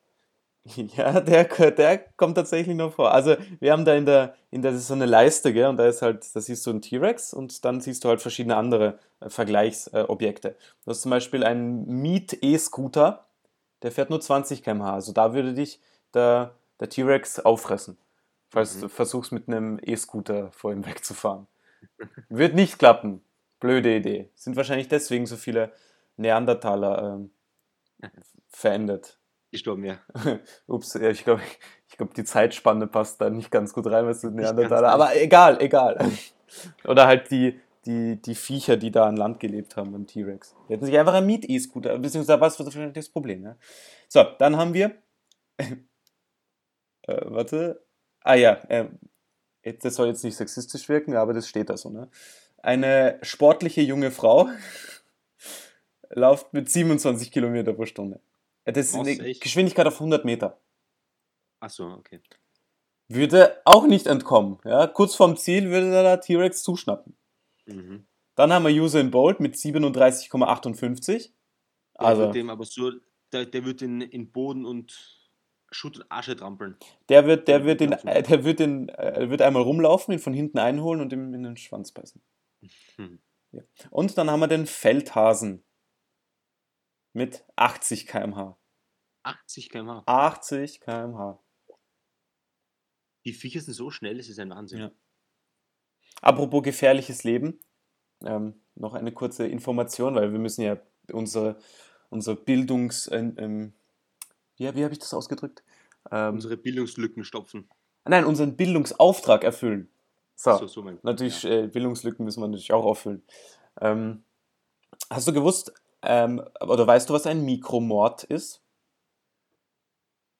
Ja, 0.95 1.19
der, 1.19 1.43
der 1.71 1.97
kommt 2.15 2.35
tatsächlich 2.35 2.75
noch 2.75 2.93
vor. 2.93 3.11
Also 3.11 3.35
wir 3.59 3.71
haben 3.71 3.85
da 3.85 3.95
in 3.95 4.05
der, 4.05 4.35
in 4.49 4.61
der 4.61 4.71
das 4.71 4.81
ist 4.81 4.87
so 4.87 4.93
eine 4.93 5.05
Leiste, 5.05 5.53
gell, 5.53 5.67
und 5.67 5.77
da 5.77 5.87
ist 5.87 6.01
halt, 6.01 6.25
da 6.35 6.39
siehst 6.41 6.65
du 6.65 6.69
einen 6.71 6.81
T-Rex 6.81 7.33
und 7.33 7.65
dann 7.65 7.81
siehst 7.81 8.03
du 8.03 8.09
halt 8.09 8.21
verschiedene 8.21 8.55
andere 8.55 8.97
äh, 9.19 9.29
Vergleichsobjekte. 9.29 10.55
Du 10.85 10.91
hast 10.91 11.01
zum 11.01 11.11
Beispiel 11.11 11.43
einen 11.43 11.85
Miet 12.01 12.37
E-Scooter, 12.41 13.25
der 13.81 13.91
fährt 13.91 14.09
nur 14.09 14.21
20 14.21 14.63
km/h. 14.63 14.93
Also 14.93 15.11
da 15.11 15.33
würde 15.33 15.53
dich 15.53 15.81
der, 16.13 16.55
der 16.79 16.89
T-Rex 16.89 17.39
auffressen, 17.41 17.97
falls 18.49 18.75
Mhm. 18.75 18.81
du 18.81 18.89
versuchst, 18.89 19.31
mit 19.33 19.47
einem 19.49 19.79
E-Scooter 19.83 20.51
vor 20.53 20.71
ihm 20.71 20.85
wegzufahren. 20.85 21.47
Wird 22.29 22.55
nicht 22.55 22.79
klappen. 22.79 23.21
Blöde 23.59 23.95
Idee. 23.95 24.29
Sind 24.35 24.55
wahrscheinlich 24.57 24.87
deswegen 24.89 25.25
so 25.25 25.37
viele 25.37 25.71
Neandertaler 26.17 27.15
ähm, 27.15 27.31
verändert. 28.49 29.17
Gestorben, 29.53 29.85
ja. 29.85 29.99
Ups, 30.67 30.95
ja, 30.95 31.09
ich 31.09 31.23
glaube, 31.23 31.41
ich 31.87 31.95
glaub, 31.97 32.13
die 32.13 32.23
Zeitspanne 32.25 32.87
passt 32.87 33.21
da 33.21 33.29
nicht 33.29 33.49
ganz 33.51 33.71
gut 33.73 33.87
rein, 33.87 34.05
was 34.05 34.21
du 34.21 34.29
Neandertaler. 34.29 34.89
Aber 34.89 35.15
egal, 35.15 35.61
egal. 35.61 35.97
Oder 36.85 37.07
halt 37.07 37.31
die, 37.31 37.59
die, 37.85 38.21
die 38.21 38.35
Viecher, 38.35 38.77
die 38.77 38.91
da 38.91 39.05
an 39.07 39.15
Land 39.15 39.39
gelebt 39.39 39.77
haben 39.77 39.91
beim 39.91 40.05
T-Rex. 40.07 40.55
Die 40.67 40.73
hätten 40.73 40.85
sich 40.85 40.97
einfach 40.97 41.13
ein 41.13 41.25
Miet-E-Scooter, 41.25 41.97
beziehungsweise 41.99 42.41
was 42.41 42.59
war 42.59 42.91
das 42.91 43.09
Problem, 43.09 43.43
ja? 43.43 43.55
So, 44.09 44.23
dann 44.39 44.57
haben 44.57 44.73
wir. 44.73 44.95
äh, 45.57 47.21
warte. 47.25 47.83
Ah 48.21 48.35
ja, 48.35 48.59
jetzt- 49.63 49.83
das 49.85 49.95
soll 49.95 50.07
jetzt 50.07 50.23
nicht 50.23 50.35
sexistisch 50.37 50.87
wirken, 50.89 51.15
aber 51.15 51.33
das 51.33 51.47
steht 51.47 51.69
da 51.69 51.77
so, 51.77 51.89
ne? 51.89 52.09
Eine 52.61 53.19
sportliche 53.21 53.81
junge 53.81 54.11
Frau 54.11 54.47
läuft 56.09 56.53
mit 56.53 56.69
27 56.69 57.31
Kilometer 57.31 57.73
pro 57.73 57.85
Stunde. 57.85 58.19
Das 58.65 58.77
ist 58.77 58.95
eine 58.95 59.11
echt? 59.11 59.41
Geschwindigkeit 59.41 59.87
auf 59.87 59.95
100 59.95 60.25
Meter. 60.25 60.59
Achso, 61.59 61.93
okay. 61.93 62.21
Würde 63.09 63.61
auch 63.65 63.85
nicht 63.85 64.07
entkommen. 64.07 64.59
Ja? 64.63 64.87
Kurz 64.87 65.15
vorm 65.15 65.37
Ziel 65.37 65.69
würde 65.69 65.91
der 65.91 66.21
T-Rex 66.21 66.63
zuschnappen. 66.63 67.17
Mhm. 67.65 68.05
Dann 68.35 68.51
haben 68.51 68.65
wir 68.65 68.81
Usain 68.81 69.11
Bolt 69.11 69.39
mit 69.39 69.55
37,58. 69.55 71.31
Der 71.99 72.07
Also, 72.07 72.21
wird 72.23 72.35
dem 72.35 72.49
aber 72.49 72.65
so, 72.65 72.91
der, 73.31 73.45
der 73.45 73.65
wird 73.65 73.81
in, 73.81 74.01
in 74.01 74.31
Boden 74.31 74.65
und 74.65 75.19
Schutt 75.71 75.97
und 75.97 76.05
Asche 76.09 76.35
trampeln. 76.35 76.77
der 77.09 77.25
wird, 77.25 77.47
der 77.47 77.65
wird, 77.65 77.81
den, 77.81 77.93
äh, 77.93 78.23
der 78.23 78.43
wird, 78.43 78.59
den, 78.59 78.89
äh, 78.89 79.29
wird 79.29 79.41
einmal 79.41 79.63
rumlaufen, 79.63 80.13
ihn 80.13 80.19
von 80.19 80.33
hinten 80.33 80.59
einholen 80.59 81.01
und 81.01 81.11
ihm 81.13 81.33
in 81.33 81.43
den 81.43 81.57
Schwanz 81.57 81.91
beißen. 81.91 82.21
Hm. 82.95 83.19
Ja. 83.51 83.61
Und 83.89 84.17
dann 84.17 84.29
haben 84.29 84.39
wir 84.39 84.47
den 84.47 84.65
Feldhasen 84.65 85.63
mit 87.13 87.45
80 87.55 88.07
km/h. 88.07 88.57
80 89.23 89.69
km/h. 89.69 90.03
80 90.05 90.81
km/h. 90.81 91.39
Die 93.25 93.33
Viecher 93.33 93.61
sind 93.61 93.73
so 93.73 93.89
schnell, 93.89 94.19
es 94.19 94.27
ist 94.29 94.39
ein 94.39 94.49
Wahnsinn. 94.49 94.79
Ja. 94.79 94.91
Apropos 96.21 96.63
gefährliches 96.63 97.23
Leben, 97.23 97.59
ähm, 98.25 98.61
noch 98.75 98.93
eine 98.93 99.11
kurze 99.13 99.47
Information, 99.47 100.15
weil 100.15 100.31
wir 100.31 100.39
müssen 100.39 100.61
ja 100.61 100.77
unsere, 101.11 101.57
unsere 102.09 102.35
Bildungs... 102.35 103.09
Ähm, 103.11 103.35
ähm, 103.37 103.73
wie 104.57 104.75
wie 104.75 104.83
habe 104.83 104.93
ich 104.93 104.99
das 104.99 105.13
ausgedrückt? 105.13 105.63
Ähm, 106.11 106.35
Unsere 106.35 106.57
Bildungslücken 106.57 107.23
stopfen. 107.23 107.69
nein, 108.05 108.25
unseren 108.25 108.55
Bildungsauftrag 108.57 109.43
erfüllen. 109.43 109.89
So, 110.35 110.57
So, 110.57 110.67
so 110.67 110.81
natürlich, 111.03 111.43
Ja. 111.43 111.49
äh, 111.63 111.67
Bildungslücken 111.67 112.25
müssen 112.25 112.41
wir 112.41 112.47
natürlich 112.47 112.73
auch 112.73 112.85
auffüllen. 112.85 113.23
Ähm, 113.81 114.23
hast 115.09 115.27
du 115.27 115.33
gewusst, 115.33 115.73
ähm, 116.03 116.41
oder 116.61 116.85
weißt 116.87 117.09
du, 117.09 117.13
was 117.13 117.25
ein 117.27 117.43
Mikromord 117.45 118.23
ist? 118.23 118.61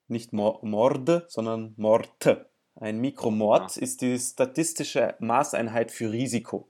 Nicht 0.08 0.32
Mor 0.32 0.58
Morde, 0.62 1.24
sondern 1.28 1.74
Morte. 1.76 2.48
Ein 2.76 2.98
Mikromord 3.00 3.76
Ah. 3.76 3.80
ist 3.80 4.00
die 4.02 4.18
statistische 4.18 5.14
Maßeinheit 5.18 5.90
für 5.90 6.10
Risiko. 6.12 6.68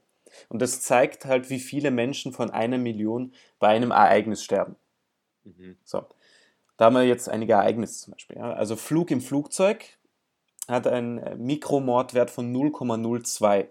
Und 0.49 0.61
das 0.61 0.81
zeigt 0.81 1.25
halt, 1.25 1.49
wie 1.49 1.59
viele 1.59 1.91
Menschen 1.91 2.31
von 2.33 2.49
einer 2.51 2.77
Million 2.77 3.33
bei 3.59 3.69
einem 3.69 3.91
Ereignis 3.91 4.43
sterben. 4.43 4.75
Mhm. 5.43 5.77
So, 5.83 6.05
da 6.77 6.85
haben 6.85 6.95
wir 6.95 7.03
jetzt 7.03 7.29
einige 7.29 7.53
Ereignisse 7.53 8.01
zum 8.05 8.11
Beispiel. 8.13 8.37
Ja. 8.37 8.53
Also 8.53 8.75
Flug 8.75 9.11
im 9.11 9.21
Flugzeug 9.21 9.85
hat 10.67 10.87
einen 10.87 11.17
äh, 11.19 11.35
Mikromordwert 11.35 12.31
von 12.31 12.51
0,02. 12.53 13.69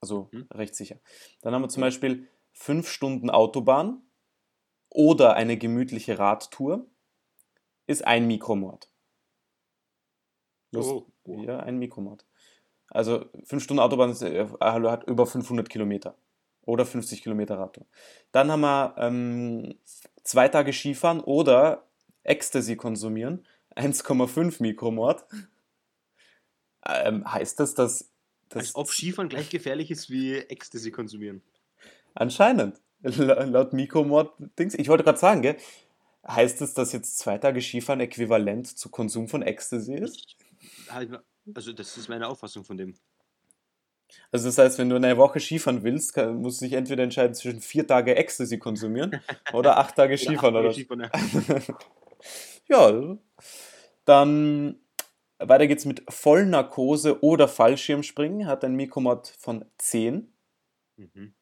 Also 0.00 0.28
Hm. 0.32 0.46
recht 0.52 0.74
sicher. 0.74 0.96
Dann 1.42 1.54
haben 1.54 1.62
wir 1.62 1.68
zum 1.68 1.82
Beispiel 1.82 2.28
5 2.60 2.90
Stunden 2.90 3.30
Autobahn 3.30 4.02
oder 4.90 5.32
eine 5.34 5.56
gemütliche 5.56 6.18
Radtour 6.18 6.86
ist 7.86 8.06
ein 8.06 8.26
Mikromord. 8.26 8.90
Lust- 10.72 11.06
Oh. 11.24 11.42
Ja, 11.42 11.60
ein 11.60 11.78
Mikromord. 11.78 12.26
Also 12.88 13.24
5 13.44 13.62
Stunden 13.62 13.80
Autobahn 13.80 14.10
ist, 14.10 14.22
äh, 14.22 14.46
hat 14.60 15.04
über 15.04 15.26
500 15.26 15.68
Kilometer 15.70 16.16
oder 16.62 16.84
50 16.84 17.22
Kilometer 17.22 17.58
Radtour. 17.58 17.86
Dann 18.32 18.50
haben 18.50 18.60
wir 18.62 18.94
ähm, 18.98 19.78
zwei 20.24 20.48
Tage 20.48 20.72
Skifahren 20.72 21.20
oder 21.20 21.86
Ecstasy 22.24 22.76
konsumieren, 22.76 23.46
1,5 23.74 24.60
Mikromord. 24.60 25.24
Ähm, 26.86 27.30
heißt 27.30 27.60
das, 27.60 27.74
dass 27.74 28.10
das 28.48 28.58
Als 28.66 28.74
ob 28.74 28.88
Skifahren 28.88 29.28
gleich 29.28 29.48
gefährlich 29.50 29.90
ist 29.90 30.10
wie 30.10 30.34
Ecstasy 30.36 30.90
konsumieren. 30.90 31.42
Anscheinend 32.14 32.80
la- 33.02 33.44
laut 33.44 33.72
Mikromord 33.72 34.32
Dings, 34.58 34.74
ich 34.74 34.88
wollte 34.88 35.04
gerade 35.04 35.18
sagen, 35.18 35.42
gell, 35.42 35.56
heißt 36.26 36.60
es, 36.62 36.74
dass 36.74 36.92
jetzt 36.92 37.18
zwei 37.18 37.38
Tage 37.38 37.60
Skifahren 37.60 38.00
äquivalent 38.00 38.66
zu 38.66 38.90
Konsum 38.90 39.28
von 39.28 39.42
Ecstasy 39.42 39.94
ist? 39.94 40.36
Halt, 40.88 41.18
also 41.54 41.72
das 41.72 41.96
ist 41.96 42.08
meine 42.08 42.28
Auffassung 42.28 42.64
von 42.64 42.76
dem. 42.76 42.94
Also 44.32 44.48
das 44.48 44.58
heißt, 44.58 44.78
wenn 44.78 44.88
du 44.88 44.96
eine 44.96 45.16
Woche 45.16 45.40
Skifahren 45.40 45.82
willst, 45.82 46.14
kann, 46.14 46.36
musst 46.40 46.60
du 46.60 46.64
dich 46.64 46.74
entweder 46.74 47.04
entscheiden 47.04 47.34
zwischen 47.34 47.60
vier 47.60 47.86
Tage 47.86 48.16
Ecstasy 48.16 48.58
konsumieren 48.58 49.20
oder 49.52 49.78
acht 49.78 49.96
Tage 49.96 50.18
Skifahren. 50.18 50.56
Oder 50.56 50.72
Skifahren, 50.72 51.08
ja, 51.08 51.60
ja. 53.00 53.18
dann 54.04 54.80
weiter 55.38 55.66
geht's 55.66 55.84
mit 55.84 56.02
Vollnarkose 56.08 57.22
oder 57.22 57.48
Fallschirmspringen, 57.48 58.46
hat 58.46 58.64
ein 58.64 58.74
Mikromod 58.74 59.28
von 59.38 59.64
10. 59.78 60.32
Mhm. 60.96 61.34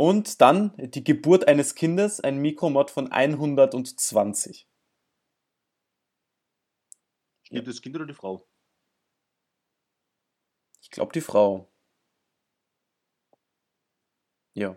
Und 0.00 0.40
dann 0.40 0.72
die 0.78 1.04
Geburt 1.04 1.46
eines 1.46 1.74
Kindes, 1.74 2.22
ein 2.22 2.38
Mikromod 2.38 2.90
von 2.90 3.12
120. 3.12 4.66
Stirbt 7.42 7.68
das 7.68 7.82
Kind 7.82 7.96
oder 7.96 8.06
die 8.06 8.14
Frau? 8.14 8.48
Ich 10.80 10.90
glaube, 10.90 11.12
die 11.12 11.20
Frau. 11.20 11.68
Ja. 14.54 14.74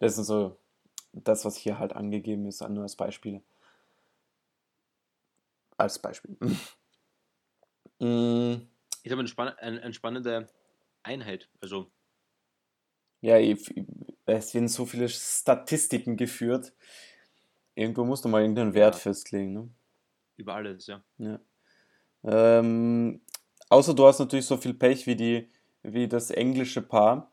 Das 0.00 0.16
ist 0.16 0.26
so 0.26 0.56
das, 1.12 1.44
was 1.44 1.56
hier 1.56 1.78
halt 1.78 1.92
angegeben 1.92 2.46
ist, 2.46 2.66
nur 2.66 2.84
als 2.84 2.96
Beispiele. 2.96 3.42
Als 5.76 5.98
Beispiel. 5.98 6.38
Mm, 7.98 8.66
Ist 9.04 9.12
aber 9.12 9.20
eine, 9.20 9.28
spann 9.28 9.48
ein, 9.58 9.78
eine 9.78 9.94
spannende 9.94 10.48
Einheit. 11.04 11.48
Also, 11.60 11.92
Ja, 13.22 13.38
ich- 13.38 13.72
es 14.26 14.52
werden 14.52 14.68
so 14.68 14.84
viele 14.84 15.08
Statistiken 15.08 16.16
geführt. 16.16 16.72
Irgendwo 17.74 18.04
musst 18.04 18.24
du 18.24 18.28
mal 18.28 18.42
irgendeinen 18.42 18.74
Wert 18.74 18.94
Ja. 18.96 19.00
festlegen. 19.00 19.52
Ne? 19.54 19.70
über 20.36 20.54
alles, 20.54 20.86
ja. 20.88 21.02
Ja. 21.18 21.38
Ähm, 22.24 23.20
außer 23.68 23.94
du 23.94 24.06
hast 24.06 24.18
natürlich 24.18 24.46
so 24.46 24.56
viel 24.56 24.74
Pech 24.74 25.06
wie 25.06 25.14
die, 25.14 25.50
wie 25.82 26.08
das 26.08 26.30
englische 26.30 26.82
Paar 26.82 27.30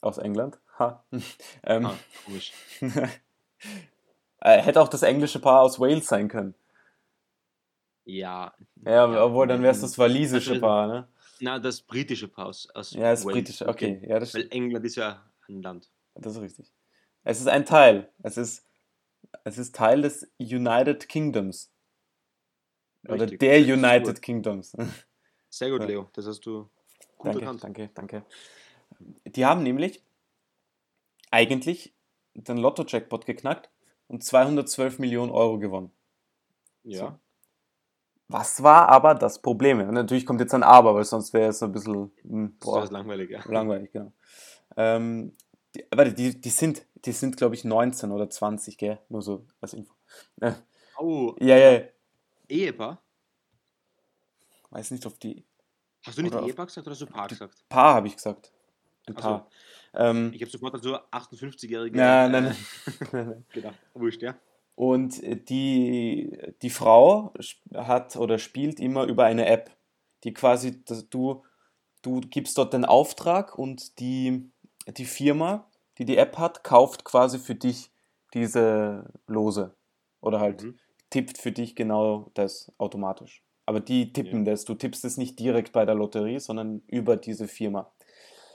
aus 0.00 0.18
England. 0.18 0.58
Ha. 0.80 1.04
ähm, 1.64 1.86
Ah, 1.86 1.94
komisch. 2.24 2.52
äh, 4.40 4.62
hätte 4.62 4.80
auch 4.80 4.88
das 4.88 5.02
englische 5.02 5.38
Paar 5.40 5.60
aus 5.62 5.78
Wales 5.78 6.08
sein 6.08 6.26
können. 6.28 6.54
Ja. 8.04 8.52
Ja, 8.84 9.24
obwohl 9.24 9.46
dann 9.46 9.62
wäre 9.62 9.72
es 9.72 9.80
das 9.80 9.96
walisische 9.98 10.52
Also, 10.52 10.60
Paar, 10.60 10.86
ne? 10.88 11.08
Na, 11.42 11.58
das 11.58 11.82
britische 11.82 12.28
Paar 12.28 12.46
aus, 12.46 12.68
Ja, 12.92 13.10
das 13.10 13.24
Wales. 13.24 13.34
britische, 13.34 13.68
okay. 13.68 14.00
Ja, 14.06 14.20
das, 14.20 14.32
Weil 14.32 14.46
England 14.50 14.84
ist 14.86 14.94
ja 14.94 15.28
ein 15.48 15.60
Land. 15.60 15.90
das 16.14 16.36
ist 16.36 16.40
richtig. 16.40 16.72
Es 17.24 17.40
ist 17.40 17.48
ein 17.48 17.66
Teil. 17.66 18.12
Es 18.22 18.36
ist, 18.36 18.64
es 19.44 19.58
ist 19.58 19.74
Teil 19.74 20.02
des 20.02 20.30
United 20.38 21.08
Kingdoms. 21.08 21.72
Oder 23.08 23.22
Richtig. 23.22 23.40
der 23.40 23.58
Das 23.58 23.68
ist 23.68 23.72
United. 23.72 24.22
Kingdoms. 24.22 24.72
Sehr 25.50 25.70
gut. 25.70 25.82
Leo. 25.84 26.08
Das 26.12 26.26
hast 26.26 26.46
du 26.46 26.70
gut 27.18 27.26
Danke, 27.26 27.40
erkannt. 27.40 27.64
danke, 27.64 27.90
danke. 27.94 28.24
Die 29.26 29.44
haben 29.44 29.64
nämlich 29.64 30.00
eigentlich 31.32 31.92
den 32.34 32.56
Lotto-Jackpot 32.58 33.26
geknackt 33.26 33.68
und 34.06 34.22
212 34.22 35.00
Millionen 35.00 35.32
Euro 35.32 35.58
gewonnen. 35.58 35.90
Ja. 36.84 37.18
Was 38.32 38.62
war 38.62 38.88
aber 38.88 39.14
das 39.14 39.40
Problem? 39.40 39.80
Und 39.80 39.94
natürlich 39.94 40.24
kommt 40.24 40.40
jetzt 40.40 40.54
ein 40.54 40.62
Aber, 40.62 40.94
weil 40.94 41.04
sonst 41.04 41.32
wäre 41.32 41.50
es 41.50 41.62
ein 41.62 41.70
bisschen 41.72 42.10
hm, 42.22 42.56
Das 42.58 42.66
boah, 42.66 42.84
ist 42.84 42.90
langweilig, 42.92 43.30
ja. 43.30 43.40
langweilig, 43.46 43.92
genau. 43.92 44.12
Ähm, 44.76 45.36
die, 45.74 45.84
warte, 45.94 46.12
die, 46.14 46.40
die 46.40 46.50
sind, 46.50 46.86
die 47.04 47.12
sind 47.12 47.36
glaube 47.36 47.54
ich 47.54 47.64
19 47.64 48.10
oder 48.10 48.30
20, 48.30 48.78
gell? 48.78 48.98
Nur 49.08 49.22
so 49.22 49.44
als 49.60 49.74
Info. 49.74 49.92
Äh, 50.40 50.52
Oh, 50.98 51.34
ja, 51.40 51.56
ja, 51.56 51.80
Ehepaar? 52.48 53.02
weiß 54.70 54.90
nicht, 54.92 55.04
ob 55.06 55.18
die 55.20 55.44
Hast 56.04 56.18
du 56.18 56.22
nicht 56.22 56.34
Ehepaar 56.34 56.66
gesagt 56.66 56.86
oder 56.86 56.92
hast 56.92 57.02
du 57.02 57.06
Paar 57.06 57.28
gesagt? 57.28 57.64
Paar 57.68 57.94
habe 57.94 58.06
ich 58.08 58.16
gesagt. 58.16 58.52
Ein 59.06 59.14
Ach 59.16 59.22
so. 59.22 59.28
Paar. 59.28 59.50
Ähm, 59.94 60.32
Ich 60.34 60.40
habe 60.42 60.50
sofort 60.50 60.74
an 60.74 60.80
so 60.82 60.96
58-jährige 60.96 61.96
nein, 61.98 62.30
nein, 62.30 62.56
nein. 63.12 63.44
gedacht. 63.52 63.78
Wurscht, 63.94 64.22
ja. 64.22 64.34
Und 64.82 65.22
die, 65.48 66.36
die 66.60 66.70
Frau 66.70 67.32
hat 67.72 68.16
oder 68.16 68.38
spielt 68.38 68.80
immer 68.80 69.04
über 69.04 69.22
eine 69.26 69.46
App, 69.46 69.70
die 70.24 70.34
quasi, 70.34 70.82
du, 71.08 71.44
du 72.02 72.20
gibst 72.20 72.58
dort 72.58 72.72
den 72.72 72.84
Auftrag 72.84 73.56
und 73.56 74.00
die, 74.00 74.50
die 74.88 75.04
Firma, 75.04 75.70
die 75.98 76.04
die 76.04 76.16
App 76.16 76.36
hat, 76.36 76.64
kauft 76.64 77.04
quasi 77.04 77.38
für 77.38 77.54
dich 77.54 77.92
diese 78.34 79.08
Lose. 79.28 79.76
Oder 80.20 80.40
halt 80.40 80.64
mhm. 80.64 80.80
tippt 81.10 81.38
für 81.38 81.52
dich 81.52 81.76
genau 81.76 82.32
das 82.34 82.72
automatisch. 82.76 83.44
Aber 83.66 83.78
die 83.78 84.12
tippen 84.12 84.44
ja. 84.44 84.50
das. 84.50 84.64
Du 84.64 84.74
tippst 84.74 85.04
es 85.04 85.16
nicht 85.16 85.38
direkt 85.38 85.70
bei 85.70 85.84
der 85.86 85.94
Lotterie, 85.94 86.40
sondern 86.40 86.82
über 86.88 87.16
diese 87.16 87.46
Firma. 87.46 87.92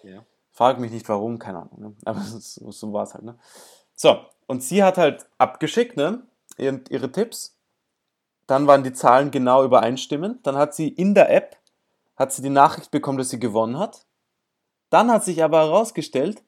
Ja. 0.03 0.25
Frag 0.51 0.77
mich 0.81 0.91
nicht 0.91 1.07
warum, 1.07 1.39
keine 1.39 1.59
Ahnung. 1.59 1.79
Ne? 1.79 1.95
Aber 2.03 2.19
so, 2.19 2.69
so 2.69 2.91
war 2.91 3.03
es 3.03 3.13
halt. 3.13 3.23
Ne? 3.23 3.39
So, 3.97 4.21
und 4.45 4.63
sie 4.63 4.83
hat 4.83 4.97
halt 4.97 5.25
abgeschickt, 5.37 5.97
ne? 5.97 6.23
Ihre, 6.57 7.11
Tipps. 7.11 7.57
Dann 8.45 8.65
waren 8.65 8.83
die 8.83 8.93
Zahlen 8.93 9.31
genau 9.31 9.65
übereinstimmend. 9.65 10.47
Dann 10.47 10.55
hat 10.55 10.73
sie 10.73 10.87
in 10.87 11.13
der 11.13 11.29
App 11.29 11.57
hat 12.15 12.33
sie 12.33 12.41
die 12.41 12.49
Nachricht 12.49 12.91
bekommen, 12.91 13.17
dass 13.17 13.29
sie 13.29 13.39
gewonnen 13.39 13.77
hat. 13.77 14.05
Dann 14.89 15.11
hat 15.11 15.23
sich 15.23 15.43
aber 15.43 15.59
herausgestellt, 15.59 16.41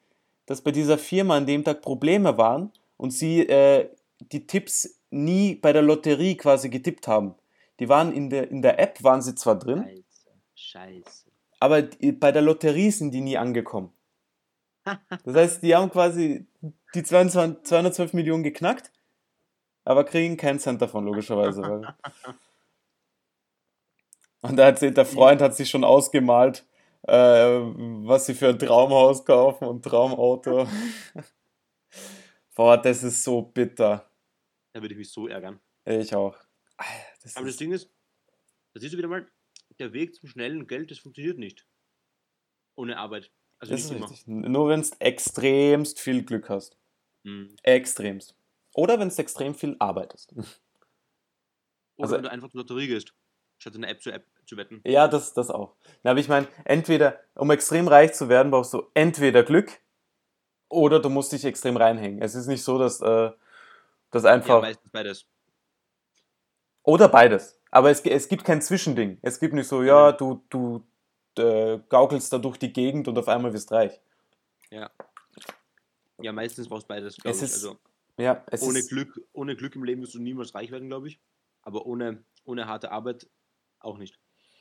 dass 0.46 0.62
bei 0.62 0.72
dieser 0.72 0.98
Firma 0.98 1.36
an 1.36 1.46
dem 1.46 1.64
Tag 1.64 1.80
Probleme 1.80 2.36
waren 2.36 2.72
und 2.96 3.12
sie 3.12 3.48
äh, 3.48 3.88
die 4.20 4.46
Tipps 4.46 5.00
nie 5.10 5.54
bei 5.54 5.72
der 5.72 5.82
Lotterie 5.82 6.36
quasi 6.36 6.68
getippt 6.68 7.06
haben. 7.06 7.34
Die 7.78 7.88
waren 7.88 8.12
in 8.12 8.30
der, 8.30 8.50
in 8.50 8.62
der 8.62 8.78
App, 8.78 9.02
waren 9.02 9.22
sie 9.22 9.34
zwar 9.34 9.58
drin, 9.58 9.84
Scheiße, 10.54 11.02
Scheiße. 11.04 11.24
aber 11.60 11.82
bei 11.82 12.32
der 12.32 12.42
Lotterie 12.42 12.90
sind 12.90 13.12
die 13.12 13.20
nie 13.20 13.38
angekommen. 13.38 13.92
Das 15.24 15.34
heißt, 15.34 15.62
die 15.62 15.74
haben 15.74 15.90
quasi 15.90 16.46
die 16.94 17.02
22, 17.02 17.64
212 17.64 18.12
Millionen 18.12 18.42
geknackt, 18.42 18.90
aber 19.84 20.04
kriegen 20.04 20.36
keinen 20.36 20.58
Cent 20.58 20.82
davon, 20.82 21.04
logischerweise. 21.04 21.94
Und 24.42 24.56
da 24.56 24.66
hat 24.66 24.78
sie, 24.78 24.92
der 24.92 25.04
Freund 25.04 25.42
hat 25.42 25.54
sich 25.54 25.68
schon 25.68 25.84
ausgemalt, 25.84 26.66
äh, 27.02 27.12
was 27.12 28.26
sie 28.26 28.34
für 28.34 28.48
ein 28.48 28.58
Traumhaus 28.58 29.24
kaufen 29.24 29.68
und 29.68 29.84
Traumauto. 29.84 30.66
Boah, 32.54 32.78
das 32.78 33.02
ist 33.02 33.22
so 33.22 33.42
bitter. 33.42 34.10
Da 34.72 34.80
würde 34.80 34.94
ich 34.94 34.98
mich 34.98 35.10
so 35.10 35.28
ärgern. 35.28 35.60
Ich 35.84 36.14
auch. 36.14 36.36
Das 37.22 37.36
Aber 37.36 37.46
das 37.46 37.56
Ding 37.56 37.72
ist, 37.72 37.90
da 38.72 38.80
siehst 38.80 38.94
du 38.94 38.98
wieder 38.98 39.08
mal, 39.08 39.26
der 39.78 39.92
Weg 39.92 40.14
zum 40.14 40.28
schnellen 40.28 40.66
Geld, 40.66 40.90
das 40.90 40.98
funktioniert 40.98 41.38
nicht. 41.38 41.66
Ohne 42.76 42.98
Arbeit. 42.98 43.30
Also 43.60 43.74
das 43.74 43.84
ist 43.84 43.92
richtig. 43.92 44.26
Nur 44.26 44.68
wenn 44.68 44.82
du 44.82 44.88
extremst 44.98 46.00
viel 46.00 46.22
Glück 46.22 46.48
hast. 46.48 46.76
Mhm. 47.22 47.54
Extremst. 47.62 48.34
Oder 48.74 48.98
wenn 48.98 49.10
du 49.10 49.14
extrem 49.16 49.54
viel 49.54 49.76
arbeitest. 49.78 50.32
Oder 50.36 52.04
also, 52.04 52.16
wenn 52.16 52.22
du 52.22 52.30
einfach 52.30 52.50
zur 52.50 52.60
Lotterie 52.62 52.86
gehst, 52.86 53.12
statt 53.58 53.74
eine 53.76 53.86
App 53.88 54.02
zu 54.02 54.10
App 54.10 54.24
zu 54.46 54.56
wetten. 54.56 54.80
Ja, 54.86 55.06
das, 55.06 55.34
das 55.34 55.50
auch. 55.50 55.76
aber 56.02 56.18
ich 56.18 56.28
meine, 56.28 56.48
entweder, 56.64 57.20
um 57.34 57.50
extrem 57.50 57.88
reich 57.88 58.14
zu 58.14 58.30
werden, 58.30 58.50
brauchst 58.50 58.72
du 58.72 58.84
entweder 58.94 59.42
Glück 59.42 59.70
oder 60.70 61.00
du 61.00 61.10
musst 61.10 61.32
dich 61.32 61.44
extrem 61.44 61.76
reinhängen. 61.76 62.22
Es 62.22 62.34
ist 62.34 62.46
nicht 62.46 62.64
so, 62.64 62.78
dass 62.78 63.02
äh, 63.02 63.30
das 64.10 64.24
einfach. 64.24 64.56
Ja, 64.56 64.60
meistens 64.60 64.90
beides. 64.90 65.26
Oder 66.82 67.08
beides. 67.08 67.60
Aber 67.70 67.90
es, 67.90 68.00
es 68.00 68.28
gibt 68.28 68.44
kein 68.44 68.62
Zwischending. 68.62 69.18
Es 69.20 69.38
gibt 69.38 69.52
nicht 69.52 69.68
so, 69.68 69.82
ja, 69.82 70.12
du, 70.12 70.42
du 70.48 70.82
äh, 71.38 71.78
gaukelst 71.88 72.32
da 72.32 72.38
durch 72.38 72.58
die 72.58 72.72
Gegend 72.72 73.08
und 73.08 73.18
auf 73.18 73.28
einmal 73.28 73.52
wirst 73.52 73.72
reich. 73.72 74.00
Ja. 74.70 74.90
Ja, 76.22 76.32
meistens 76.32 76.68
brauchst 76.68 76.84
du 76.84 76.88
beides, 76.88 77.16
glaube 77.16 77.36
ich. 77.36 77.42
Ist, 77.42 77.54
also, 77.54 77.78
ja, 78.18 78.44
ohne, 78.60 78.82
Glück, 78.82 79.20
ohne 79.32 79.56
Glück 79.56 79.74
im 79.76 79.84
Leben 79.84 80.02
wirst 80.02 80.14
du 80.14 80.18
niemals 80.18 80.54
reich 80.54 80.70
werden, 80.70 80.88
glaube 80.88 81.08
ich. 81.08 81.20
Aber 81.62 81.86
ohne, 81.86 82.24
ohne 82.44 82.66
harte 82.66 82.92
Arbeit 82.92 83.28
auch 83.80 83.98
nicht. 83.98 84.18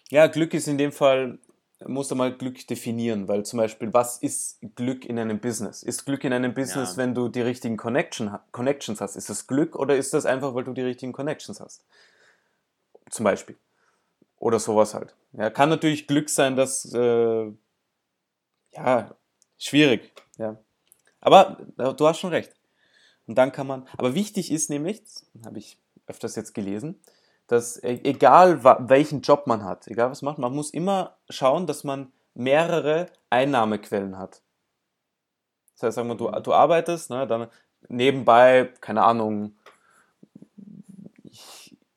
Ja, 0.09 0.27
Glück 0.27 0.53
ist 0.53 0.67
in 0.67 0.77
dem 0.77 0.91
Fall, 0.91 1.39
musst 1.85 2.11
du 2.11 2.15
mal 2.15 2.35
Glück 2.35 2.65
definieren, 2.67 3.27
weil 3.27 3.45
zum 3.45 3.57
Beispiel, 3.57 3.93
was 3.93 4.17
ist 4.17 4.59
Glück 4.75 5.05
in 5.05 5.19
einem 5.19 5.39
Business? 5.39 5.83
Ist 5.83 6.05
Glück 6.05 6.23
in 6.23 6.33
einem 6.33 6.53
Business, 6.53 6.91
ja. 6.91 6.97
wenn 6.97 7.13
du 7.13 7.29
die 7.29 7.41
richtigen 7.41 7.77
Connection, 7.77 8.37
Connections 8.51 9.01
hast? 9.01 9.15
Ist 9.15 9.29
das 9.29 9.47
Glück 9.47 9.75
oder 9.75 9.95
ist 9.95 10.13
das 10.13 10.25
einfach, 10.25 10.55
weil 10.55 10.63
du 10.63 10.73
die 10.73 10.81
richtigen 10.81 11.13
Connections 11.13 11.59
hast? 11.59 11.85
Zum 13.09 13.23
Beispiel. 13.23 13.57
Oder 14.39 14.59
sowas 14.59 14.93
halt. 14.93 15.15
Ja, 15.33 15.49
kann 15.49 15.69
natürlich 15.69 16.07
Glück 16.07 16.29
sein, 16.29 16.55
dass, 16.55 16.91
äh, 16.93 17.51
ja, 18.73 19.15
schwierig, 19.57 20.13
ja. 20.37 20.57
Aber 21.21 21.57
du 21.75 22.07
hast 22.07 22.19
schon 22.19 22.31
recht. 22.31 22.55
Und 23.27 23.35
dann 23.35 23.51
kann 23.51 23.67
man, 23.67 23.87
aber 23.97 24.15
wichtig 24.15 24.51
ist 24.51 24.69
nämlich, 24.69 25.03
habe 25.45 25.59
ich 25.59 25.77
öfters 26.07 26.35
jetzt 26.35 26.53
gelesen, 26.53 26.99
dass 27.47 27.77
e, 27.83 27.99
egal 28.03 28.63
welchen 28.63 29.21
Job 29.21 29.45
man 29.45 29.63
hat, 29.63 29.87
egal 29.87 30.09
was 30.09 30.21
man 30.21 30.31
macht, 30.31 30.39
man 30.39 30.55
muss 30.55 30.71
immer 30.71 31.17
schauen, 31.29 31.67
dass 31.67 31.83
man 31.83 32.11
mehrere 32.33 33.07
Einnahmequellen 33.29 34.17
hat. 34.17 34.41
Das 35.73 35.83
heißt, 35.83 35.95
sagen 35.95 36.07
wir, 36.07 36.15
du, 36.15 36.31
du 36.41 36.53
arbeitest, 36.53 37.09
ne, 37.09 37.27
dann 37.27 37.47
nebenbei, 37.87 38.73
keine 38.81 39.03
Ahnung, 39.03 39.55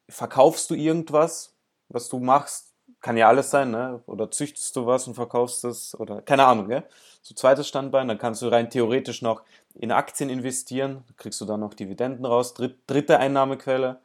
verkaufst 0.09 0.69
du 0.71 0.75
irgendwas, 0.75 1.52
was 1.93 2.09
du 2.09 2.19
machst, 2.19 2.73
kann 3.01 3.17
ja 3.17 3.29
alles 3.29 3.51
sein, 3.51 3.71
ne? 3.71 4.03
oder 4.07 4.31
züchtest 4.31 4.75
du 4.77 4.87
was 4.87 5.07
und 5.07 5.15
verkaufst 5.15 5.65
es, 5.65 5.99
oder 5.99 6.23
keine 6.23 6.45
Ahnung, 6.47 6.69
gell? 6.69 6.85
so 7.21 7.35
zweites 7.35 7.69
Standbein, 7.69 8.09
dann 8.09 8.19
kannst 8.19 8.43
du 8.43 8.49
rein 8.49 8.71
theoretisch 8.71 9.23
noch 9.23 9.43
in 9.75 9.93
Aktien 9.93 10.31
investieren, 10.31 11.05
kriegst 11.17 11.41
du 11.41 11.45
dann 11.45 11.61
noch 11.61 11.75
Dividenden 11.75 12.25
raus, 12.25 12.55
dritte 12.55 13.19
Einnahmequelle 13.19 14.01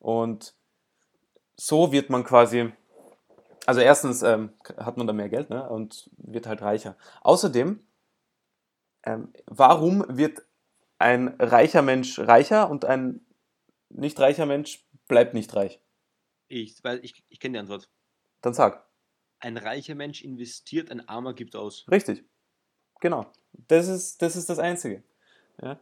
und 0.00 0.54
so 1.56 1.92
wird 1.92 2.10
man 2.10 2.24
quasi, 2.24 2.72
also 3.66 3.80
erstens 3.80 4.22
ähm, 4.22 4.52
hat 4.76 4.96
man 4.96 5.06
da 5.06 5.12
mehr 5.12 5.28
Geld 5.28 5.50
ne, 5.50 5.68
und 5.68 6.08
wird 6.16 6.46
halt 6.46 6.62
reicher. 6.62 6.96
Außerdem, 7.22 7.80
ähm, 9.04 9.32
warum 9.46 10.04
wird 10.08 10.42
ein 10.98 11.34
reicher 11.38 11.82
Mensch 11.82 12.18
reicher 12.18 12.70
und 12.70 12.84
ein 12.84 13.20
nicht 13.90 14.18
reicher 14.20 14.46
Mensch 14.46 14.84
bleibt 15.08 15.34
nicht 15.34 15.54
reich? 15.54 15.80
Ich, 16.48 16.82
ich, 17.02 17.24
ich 17.28 17.40
kenne 17.40 17.52
die 17.54 17.60
Antwort. 17.60 17.88
Dann 18.40 18.54
sag. 18.54 18.84
Ein 19.40 19.56
reicher 19.56 19.94
Mensch 19.94 20.22
investiert, 20.22 20.90
ein 20.90 21.06
armer 21.08 21.34
gibt 21.34 21.54
aus. 21.54 21.86
Richtig. 21.90 22.24
Genau. 23.00 23.30
Das 23.68 23.86
ist 23.88 24.20
das, 24.22 24.36
ist 24.36 24.48
das 24.48 24.58
Einzige. 24.58 25.02
Ja? 25.62 25.78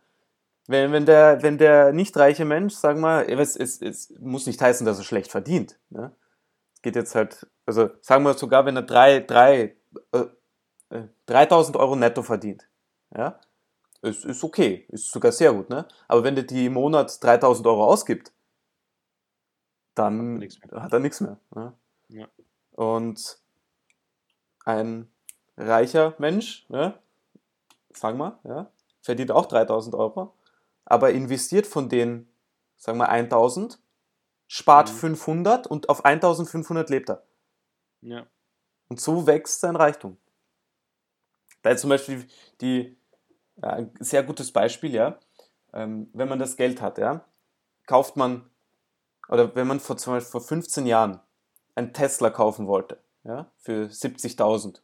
Wenn, 0.66 0.92
wenn, 0.92 1.06
der, 1.06 1.42
wenn 1.42 1.58
der 1.58 1.92
nicht 1.92 2.16
reiche 2.16 2.44
Mensch, 2.44 2.74
sagen 2.74 3.00
wir, 3.00 3.28
es, 3.28 3.56
es, 3.56 3.80
es 3.80 4.12
muss 4.18 4.46
nicht 4.46 4.60
heißen, 4.60 4.84
dass 4.84 4.98
er 4.98 5.04
schlecht 5.04 5.30
verdient. 5.30 5.78
Ne? 5.90 6.12
Es 6.74 6.82
geht 6.82 6.96
jetzt 6.96 7.14
halt, 7.14 7.46
also 7.64 7.90
sagen 8.00 8.24
wir 8.24 8.34
sogar, 8.34 8.66
wenn 8.66 8.76
er 8.76 8.82
drei, 8.82 9.20
drei, 9.20 9.76
äh, 10.12 11.02
3000 11.26 11.76
äh, 11.76 11.78
Euro 11.78 11.96
netto 11.96 12.22
verdient. 12.22 12.68
Ja? 13.16 13.38
Es 14.02 14.24
ist 14.24 14.42
okay, 14.42 14.86
ist 14.88 15.10
sogar 15.10 15.32
sehr 15.32 15.52
gut. 15.52 15.70
Ne? 15.70 15.86
Aber 16.08 16.24
wenn 16.24 16.34
der 16.34 16.44
die 16.44 16.66
im 16.66 16.74
Monat 16.74 17.22
3000 17.22 17.66
Euro 17.66 17.84
ausgibt, 17.84 18.32
dann 19.96 20.40
hat 20.72 20.92
er 20.92 21.00
nichts 21.00 21.20
mehr. 21.20 21.38
Ne? 21.54 21.72
Ja. 22.08 22.28
Und 22.72 23.38
ein 24.64 25.10
reicher 25.56 26.14
Mensch, 26.18 26.66
ne? 26.68 26.98
sagen 27.92 28.18
wir, 28.18 28.38
ja, 28.44 28.70
verdient 29.02 29.32
auch 29.32 29.46
3000 29.46 29.94
Euro 29.94 30.36
aber 30.86 31.10
investiert 31.10 31.66
von 31.66 31.90
den, 31.90 32.28
sagen 32.76 32.98
wir 32.98 33.10
1000, 33.10 33.78
spart 34.46 34.90
mhm. 34.90 34.96
500 34.96 35.66
und 35.66 35.88
auf 35.90 36.04
1500 36.04 36.88
lebt 36.88 37.10
er. 37.10 37.26
Ja. 38.00 38.26
Und 38.88 39.00
so 39.00 39.26
wächst 39.26 39.60
sein 39.60 39.76
Reichtum. 39.76 40.16
Da 41.62 41.70
ist 41.70 41.80
zum 41.80 41.90
Beispiel 41.90 42.26
die, 42.60 42.96
ja, 43.56 43.70
ein 43.70 43.92
sehr 43.98 44.22
gutes 44.22 44.52
Beispiel, 44.52 44.94
ja, 44.94 45.18
ähm, 45.72 46.08
wenn 46.12 46.28
man 46.28 46.38
das 46.38 46.56
Geld 46.56 46.80
hat, 46.80 46.98
ja, 46.98 47.24
kauft 47.86 48.16
man, 48.16 48.48
oder 49.28 49.54
wenn 49.54 49.66
man 49.66 49.80
vor, 49.80 49.96
zum 49.96 50.14
Beispiel 50.14 50.30
vor 50.30 50.40
15 50.40 50.86
Jahren 50.86 51.20
einen 51.74 51.92
Tesla 51.92 52.30
kaufen 52.30 52.66
wollte, 52.66 52.98
ja, 53.24 53.50
für 53.58 53.86
70.000, 53.86 54.80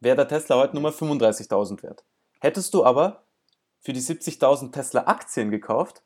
wäre 0.00 0.16
der 0.16 0.28
Tesla 0.28 0.56
heute 0.56 0.74
nur 0.74 0.82
mal 0.82 0.92
35.000 0.92 1.82
wert. 1.82 2.04
Hättest 2.40 2.72
du 2.74 2.84
aber 2.84 3.24
für 3.80 3.92
die 3.92 4.00
70.000 4.00 4.72
Tesla 4.72 5.04
Aktien 5.04 5.50
gekauft, 5.50 6.02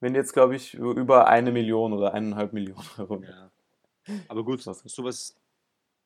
wenn 0.00 0.14
jetzt, 0.14 0.32
glaube 0.32 0.56
ich, 0.56 0.74
über 0.74 1.26
eine 1.26 1.52
Million 1.52 1.92
oder 1.92 2.14
eineinhalb 2.14 2.52
Millionen 2.52 2.86
Euro. 2.98 3.22
Ja. 3.22 3.50
Aber 4.28 4.44
gut, 4.44 4.62
sowas 4.62 5.34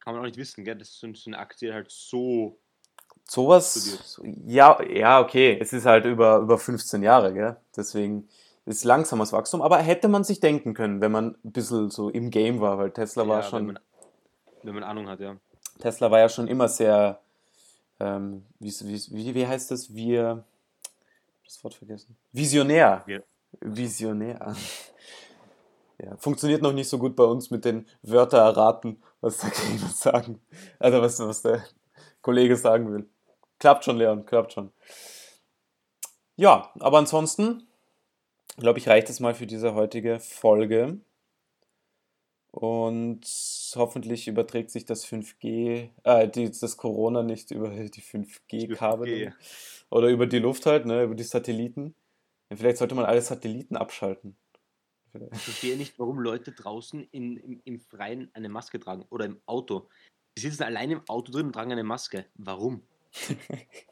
kann 0.00 0.14
man 0.14 0.22
auch 0.22 0.26
nicht 0.26 0.38
wissen, 0.38 0.64
gell? 0.64 0.76
dass 0.76 0.98
so 0.98 1.06
eine 1.26 1.38
Aktie 1.38 1.72
halt 1.72 1.90
so. 1.90 2.58
Sowas, 3.24 4.20
ja, 4.46 4.82
ja, 4.82 5.20
okay, 5.20 5.56
es 5.60 5.72
ist 5.72 5.86
halt 5.86 6.06
über, 6.06 6.38
über 6.38 6.58
15 6.58 7.02
Jahre, 7.02 7.32
gell? 7.32 7.56
deswegen 7.76 8.28
ist 8.64 8.84
langsames 8.84 9.32
Wachstum, 9.32 9.62
aber 9.62 9.78
hätte 9.78 10.08
man 10.08 10.24
sich 10.24 10.40
denken 10.40 10.74
können, 10.74 11.00
wenn 11.00 11.12
man 11.12 11.36
ein 11.44 11.52
bisschen 11.52 11.90
so 11.90 12.08
im 12.08 12.30
Game 12.30 12.60
war, 12.60 12.78
weil 12.78 12.90
Tesla 12.90 13.24
ja, 13.24 13.28
war 13.28 13.42
schon. 13.42 13.66
Wenn 13.66 13.74
man, 13.74 13.82
wenn 14.62 14.74
man 14.74 14.84
Ahnung 14.84 15.08
hat, 15.08 15.20
ja. 15.20 15.36
Tesla 15.80 16.10
war 16.10 16.20
ja 16.20 16.28
schon 16.28 16.46
immer 16.46 16.68
sehr, 16.68 17.20
ähm, 17.98 18.44
wie, 18.60 18.70
wie, 18.70 19.34
wie 19.34 19.46
heißt 19.46 19.70
das, 19.70 19.92
wir, 19.94 20.44
das 21.44 21.62
Wort 21.64 21.74
vergessen. 21.74 22.16
Visionär. 22.32 23.02
Wir, 23.06 23.24
Visionär. 23.60 24.54
Ja, 25.98 26.16
funktioniert 26.16 26.62
noch 26.62 26.72
nicht 26.72 26.88
so 26.88 26.98
gut 26.98 27.14
bei 27.14 27.24
uns 27.24 27.50
mit 27.50 27.64
den 27.64 27.86
Wörter 28.02 28.38
erraten, 28.38 29.02
was 29.20 29.38
der 29.38 29.50
Gegner 29.70 29.88
sagen. 29.88 30.40
Also 30.78 31.00
was, 31.00 31.18
was 31.20 31.42
der 31.42 31.64
Kollege 32.22 32.56
sagen 32.56 32.92
will. 32.92 33.08
Klappt 33.58 33.84
schon, 33.84 33.98
Leon, 33.98 34.26
klappt 34.26 34.52
schon. 34.52 34.72
Ja, 36.36 36.72
aber 36.80 36.98
ansonsten, 36.98 37.68
glaube 38.56 38.78
ich, 38.78 38.88
reicht 38.88 39.10
es 39.10 39.20
mal 39.20 39.34
für 39.34 39.46
diese 39.46 39.74
heutige 39.74 40.20
Folge. 40.20 41.00
Und 42.50 43.22
hoffentlich 43.76 44.28
überträgt 44.28 44.70
sich 44.70 44.84
das 44.84 45.06
5G, 45.06 45.88
äh, 46.04 46.28
die, 46.28 46.50
das 46.50 46.76
Corona 46.76 47.22
nicht 47.22 47.50
über 47.50 47.70
die 47.70 48.02
5G-Kabel 48.02 49.08
5G. 49.08 49.32
oder 49.90 50.08
über 50.08 50.26
die 50.26 50.38
Luft 50.38 50.66
halt, 50.66 50.84
ne, 50.84 51.04
über 51.04 51.14
die 51.14 51.22
Satelliten. 51.22 51.94
Ja, 52.50 52.56
vielleicht 52.56 52.76
sollte 52.76 52.94
man 52.94 53.06
alle 53.06 53.22
Satelliten 53.22 53.76
abschalten. 53.76 54.36
Ich 55.14 55.42
verstehe 55.42 55.76
nicht, 55.78 55.98
warum 55.98 56.18
Leute 56.18 56.52
draußen 56.52 57.02
in, 57.10 57.38
im, 57.38 57.60
im 57.64 57.80
Freien 57.80 58.30
eine 58.34 58.50
Maske 58.50 58.78
tragen 58.78 59.06
oder 59.08 59.24
im 59.24 59.40
Auto. 59.46 59.88
Die 60.36 60.42
sitzen 60.42 60.62
allein 60.62 60.90
im 60.90 61.08
Auto 61.08 61.32
drin 61.32 61.46
und 61.46 61.52
tragen 61.52 61.72
eine 61.72 61.84
Maske. 61.84 62.26
Warum? 62.34 62.82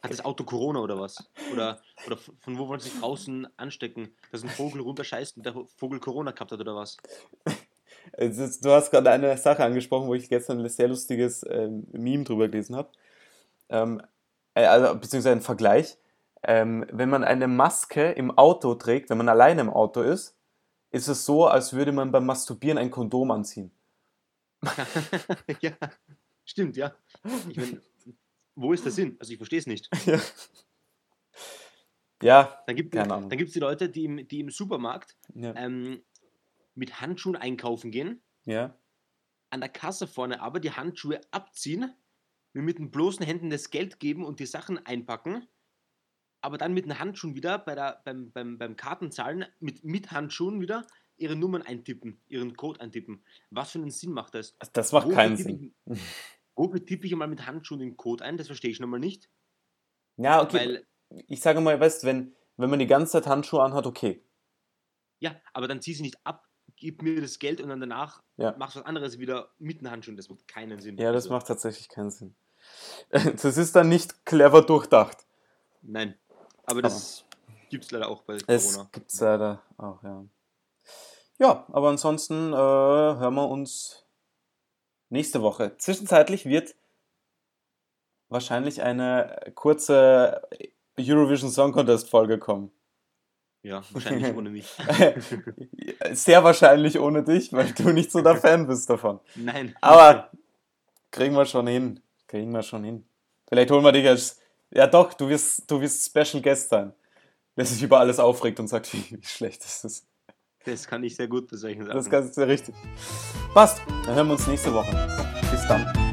Hat 0.01 0.11
das 0.11 0.25
Auto 0.25 0.43
Corona 0.43 0.79
oder 0.79 0.99
was? 0.99 1.29
Oder, 1.53 1.79
oder 2.07 2.17
von 2.17 2.57
wo 2.57 2.67
wollen 2.67 2.79
sie 2.79 2.89
sich 2.89 2.99
draußen 2.99 3.47
anstecken, 3.57 4.15
dass 4.31 4.43
ein 4.43 4.49
Vogel 4.49 4.81
runterscheißt 4.81 5.37
und 5.37 5.45
der 5.45 5.53
Vogel 5.77 5.99
Corona 5.99 6.31
gehabt 6.31 6.51
hat 6.51 6.59
oder 6.59 6.75
was? 6.75 6.97
Ist, 8.17 8.65
du 8.65 8.71
hast 8.71 8.89
gerade 8.89 9.11
eine 9.11 9.37
Sache 9.37 9.63
angesprochen, 9.63 10.07
wo 10.07 10.15
ich 10.15 10.27
gestern 10.27 10.59
ein 10.59 10.69
sehr 10.69 10.87
lustiges 10.87 11.45
ähm, 11.47 11.85
Meme 11.91 12.23
drüber 12.23 12.47
gelesen 12.47 12.75
habe. 12.75 12.89
Ähm, 13.69 14.01
äh, 14.55 14.65
also, 14.65 14.95
beziehungsweise 14.95 15.35
ein 15.35 15.41
Vergleich. 15.41 15.97
Ähm, 16.43 16.85
wenn 16.91 17.09
man 17.09 17.23
eine 17.23 17.47
Maske 17.47 18.11
im 18.11 18.35
Auto 18.35 18.73
trägt, 18.73 19.11
wenn 19.11 19.17
man 19.17 19.29
alleine 19.29 19.61
im 19.61 19.69
Auto 19.69 20.01
ist, 20.01 20.35
ist 20.89 21.07
es 21.07 21.25
so, 21.25 21.45
als 21.45 21.73
würde 21.73 21.91
man 21.91 22.11
beim 22.11 22.25
Masturbieren 22.25 22.79
ein 22.79 22.89
Kondom 22.89 23.31
anziehen. 23.31 23.71
ja, 25.61 25.71
stimmt, 26.43 26.75
ja. 26.77 26.93
Ich 27.49 27.57
mein, 27.57 27.81
wo 28.55 28.73
ist 28.73 28.85
der 28.85 28.91
Sinn? 28.91 29.17
Also 29.19 29.31
ich 29.31 29.37
verstehe 29.37 29.59
es 29.59 29.67
nicht. 29.67 29.89
Ja, 32.21 32.63
Dann 33.29 33.37
gibt 33.37 33.49
es 33.49 33.53
die 33.53 33.59
Leute, 33.59 33.89
die 33.89 34.05
im, 34.05 34.27
die 34.27 34.41
im 34.41 34.49
Supermarkt 34.49 35.17
ja, 35.33 35.55
ähm, 35.55 36.03
mit 36.75 37.01
Handschuhen 37.01 37.35
einkaufen 37.35 37.91
gehen, 37.91 38.21
ja. 38.45 38.77
an 39.49 39.59
der 39.59 39.69
Kasse 39.69 40.07
vorne 40.07 40.41
aber 40.41 40.59
die 40.59 40.71
Handschuhe 40.71 41.19
abziehen, 41.31 41.91
mir 42.53 42.61
mit 42.61 42.77
den 42.77 42.91
bloßen 42.91 43.25
Händen 43.25 43.49
das 43.49 43.69
Geld 43.69 43.99
geben 43.99 44.23
und 44.23 44.39
die 44.39 44.45
Sachen 44.45 44.85
einpacken, 44.85 45.47
aber 46.41 46.57
dann 46.57 46.73
mit 46.73 46.85
den 46.85 46.99
Handschuhen 46.99 47.35
wieder 47.35 47.57
bei 47.57 47.75
der, 47.75 48.01
beim, 48.05 48.31
beim, 48.31 48.57
beim 48.57 48.75
Kartenzahlen 48.75 49.45
mit, 49.59 49.83
mit 49.83 50.11
Handschuhen 50.11 50.61
wieder 50.61 50.85
ihre 51.17 51.35
Nummern 51.35 51.61
eintippen, 51.61 52.19
ihren 52.27 52.55
Code 52.55 52.81
eintippen. 52.81 53.23
Was 53.51 53.71
für 53.71 53.79
einen 53.79 53.91
Sinn 53.91 54.11
macht 54.11 54.33
das? 54.33 54.57
Das 54.73 54.91
macht 54.91 55.05
Wofür 55.05 55.15
keinen 55.15 55.37
Sinn. 55.37 55.75
Ich, 55.85 55.99
wofür 56.55 56.85
tippe 56.85 57.05
ich 57.07 57.13
einmal 57.13 57.27
mit 57.27 57.45
Handschuhen 57.45 57.79
den 57.79 57.97
Code 57.97 58.23
ein? 58.23 58.37
Das 58.37 58.47
verstehe 58.47 58.71
ich 58.71 58.79
nochmal 58.79 58.99
nicht. 58.99 59.29
Ja, 60.17 60.41
okay. 60.41 60.57
Weil, 60.57 60.87
ich 61.27 61.41
sage 61.41 61.61
mal, 61.61 61.79
weißt 61.79 62.03
wenn, 62.05 62.35
wenn 62.57 62.69
man 62.69 62.79
die 62.79 62.87
ganze 62.87 63.13
Zeit 63.13 63.27
Handschuhe 63.27 63.63
anhat, 63.63 63.85
okay. 63.87 64.23
ja, 65.19 65.35
aber 65.53 65.67
dann 65.67 65.81
zieh 65.81 65.93
sie 65.93 66.03
nicht 66.03 66.17
ab, 66.25 66.47
gib 66.75 67.01
mir 67.01 67.21
das 67.21 67.39
Geld 67.39 67.61
und 67.61 67.69
dann 67.69 67.79
danach 67.79 68.21
Ja. 68.37 68.55
machst 68.57 68.75
du 68.75 68.79
was 68.79 68.85
anderes 68.87 69.19
wieder 69.19 69.51
mit 69.59 69.81
den 69.81 69.89
Handschuhen. 69.91 70.17
Das 70.17 70.29
macht 70.29 70.47
keinen 70.47 70.79
Sinn. 70.79 70.97
Ja, 70.97 71.11
das 71.11 71.25
Also, 71.25 71.33
macht 71.35 71.47
tatsächlich 71.47 71.89
keinen 71.89 72.09
Sinn. 72.11 72.35
Das 73.41 73.57
ist 73.57 73.75
dann 73.75 73.89
nicht 73.89 74.25
clever 74.25 74.61
durchdacht. 74.61 75.25
Nein, 75.81 76.15
aber 76.65 76.81
das 76.83 77.25
gibt 77.69 77.85
es 77.85 77.91
leider 77.91 78.07
auch 78.07 78.21
bei 78.23 78.37
Es 78.47 78.73
Corona. 78.73 78.89
gibt's 78.91 79.19
leider 79.19 79.63
auch, 79.77 80.03
ja. 80.03 80.25
Ja, 81.39 81.65
aber 81.71 81.89
ansonsten 81.89 82.53
äh, 82.53 82.55
hören 82.55 83.33
wir 83.33 83.47
uns 83.49 84.05
nächste 85.11 85.41
Woche. 85.41 85.77
Zwischenzeitlich 85.77 86.45
wird 86.45 86.75
wahrscheinlich 88.29 88.81
eine 88.81 89.39
kurze 89.55 90.41
Eurovision 90.97 91.51
Song 91.51 91.71
Contest 91.71 92.09
Folge 92.09 92.39
kommen. 92.39 92.71
Ja, 93.63 93.83
wahrscheinlich 93.91 94.35
ohne 94.35 94.49
mich. 94.49 94.67
Sehr 96.13 96.43
wahrscheinlich 96.43 96.99
ohne 96.99 97.23
dich, 97.23 97.53
weil 97.53 97.71
du 97.73 97.91
nicht 97.91 98.11
so 98.11 98.21
der 98.21 98.37
Fan 98.37 98.65
bist 98.65 98.89
davon. 98.89 99.19
Nein. 99.35 99.75
Aber 99.81 100.31
kriegen 101.11 101.35
wir 101.35 101.45
schon 101.45 101.67
hin. 101.67 102.01
Kriegen 102.27 102.51
wir 102.51 102.63
schon 102.63 102.83
hin. 102.83 103.05
Vielleicht 103.47 103.69
holen 103.69 103.83
wir 103.83 103.91
dich 103.91 104.07
als. 104.07 104.39
Ja 104.73 104.87
doch, 104.87 105.13
du 105.13 105.27
wirst, 105.27 105.69
du 105.69 105.79
wirst 105.81 106.05
Special 106.05 106.41
Guest 106.41 106.69
sein. 106.69 106.93
Der 107.57 107.65
sich 107.65 107.83
über 107.83 107.99
alles 107.99 108.17
aufregt 108.19 108.59
und 108.59 108.67
sagt, 108.67 108.91
wie, 108.93 109.03
wie 109.21 109.25
schlecht 109.25 109.63
das 109.63 109.83
ist. 109.83 110.07
Das 110.65 110.87
kann 110.87 111.03
ich 111.03 111.15
sehr 111.15 111.27
gut 111.27 111.47
Sachen. 111.85 111.95
Das 111.95 112.05
ist 112.05 112.11
ganz 112.11 112.35
sehr 112.35 112.47
richtig. 112.47 112.75
Passt. 113.53 113.81
Dann 114.05 114.15
hören 114.15 114.27
wir 114.27 114.33
uns 114.33 114.47
nächste 114.47 114.73
Woche. 114.73 114.91
Bis 115.51 115.67
dann. 115.67 116.10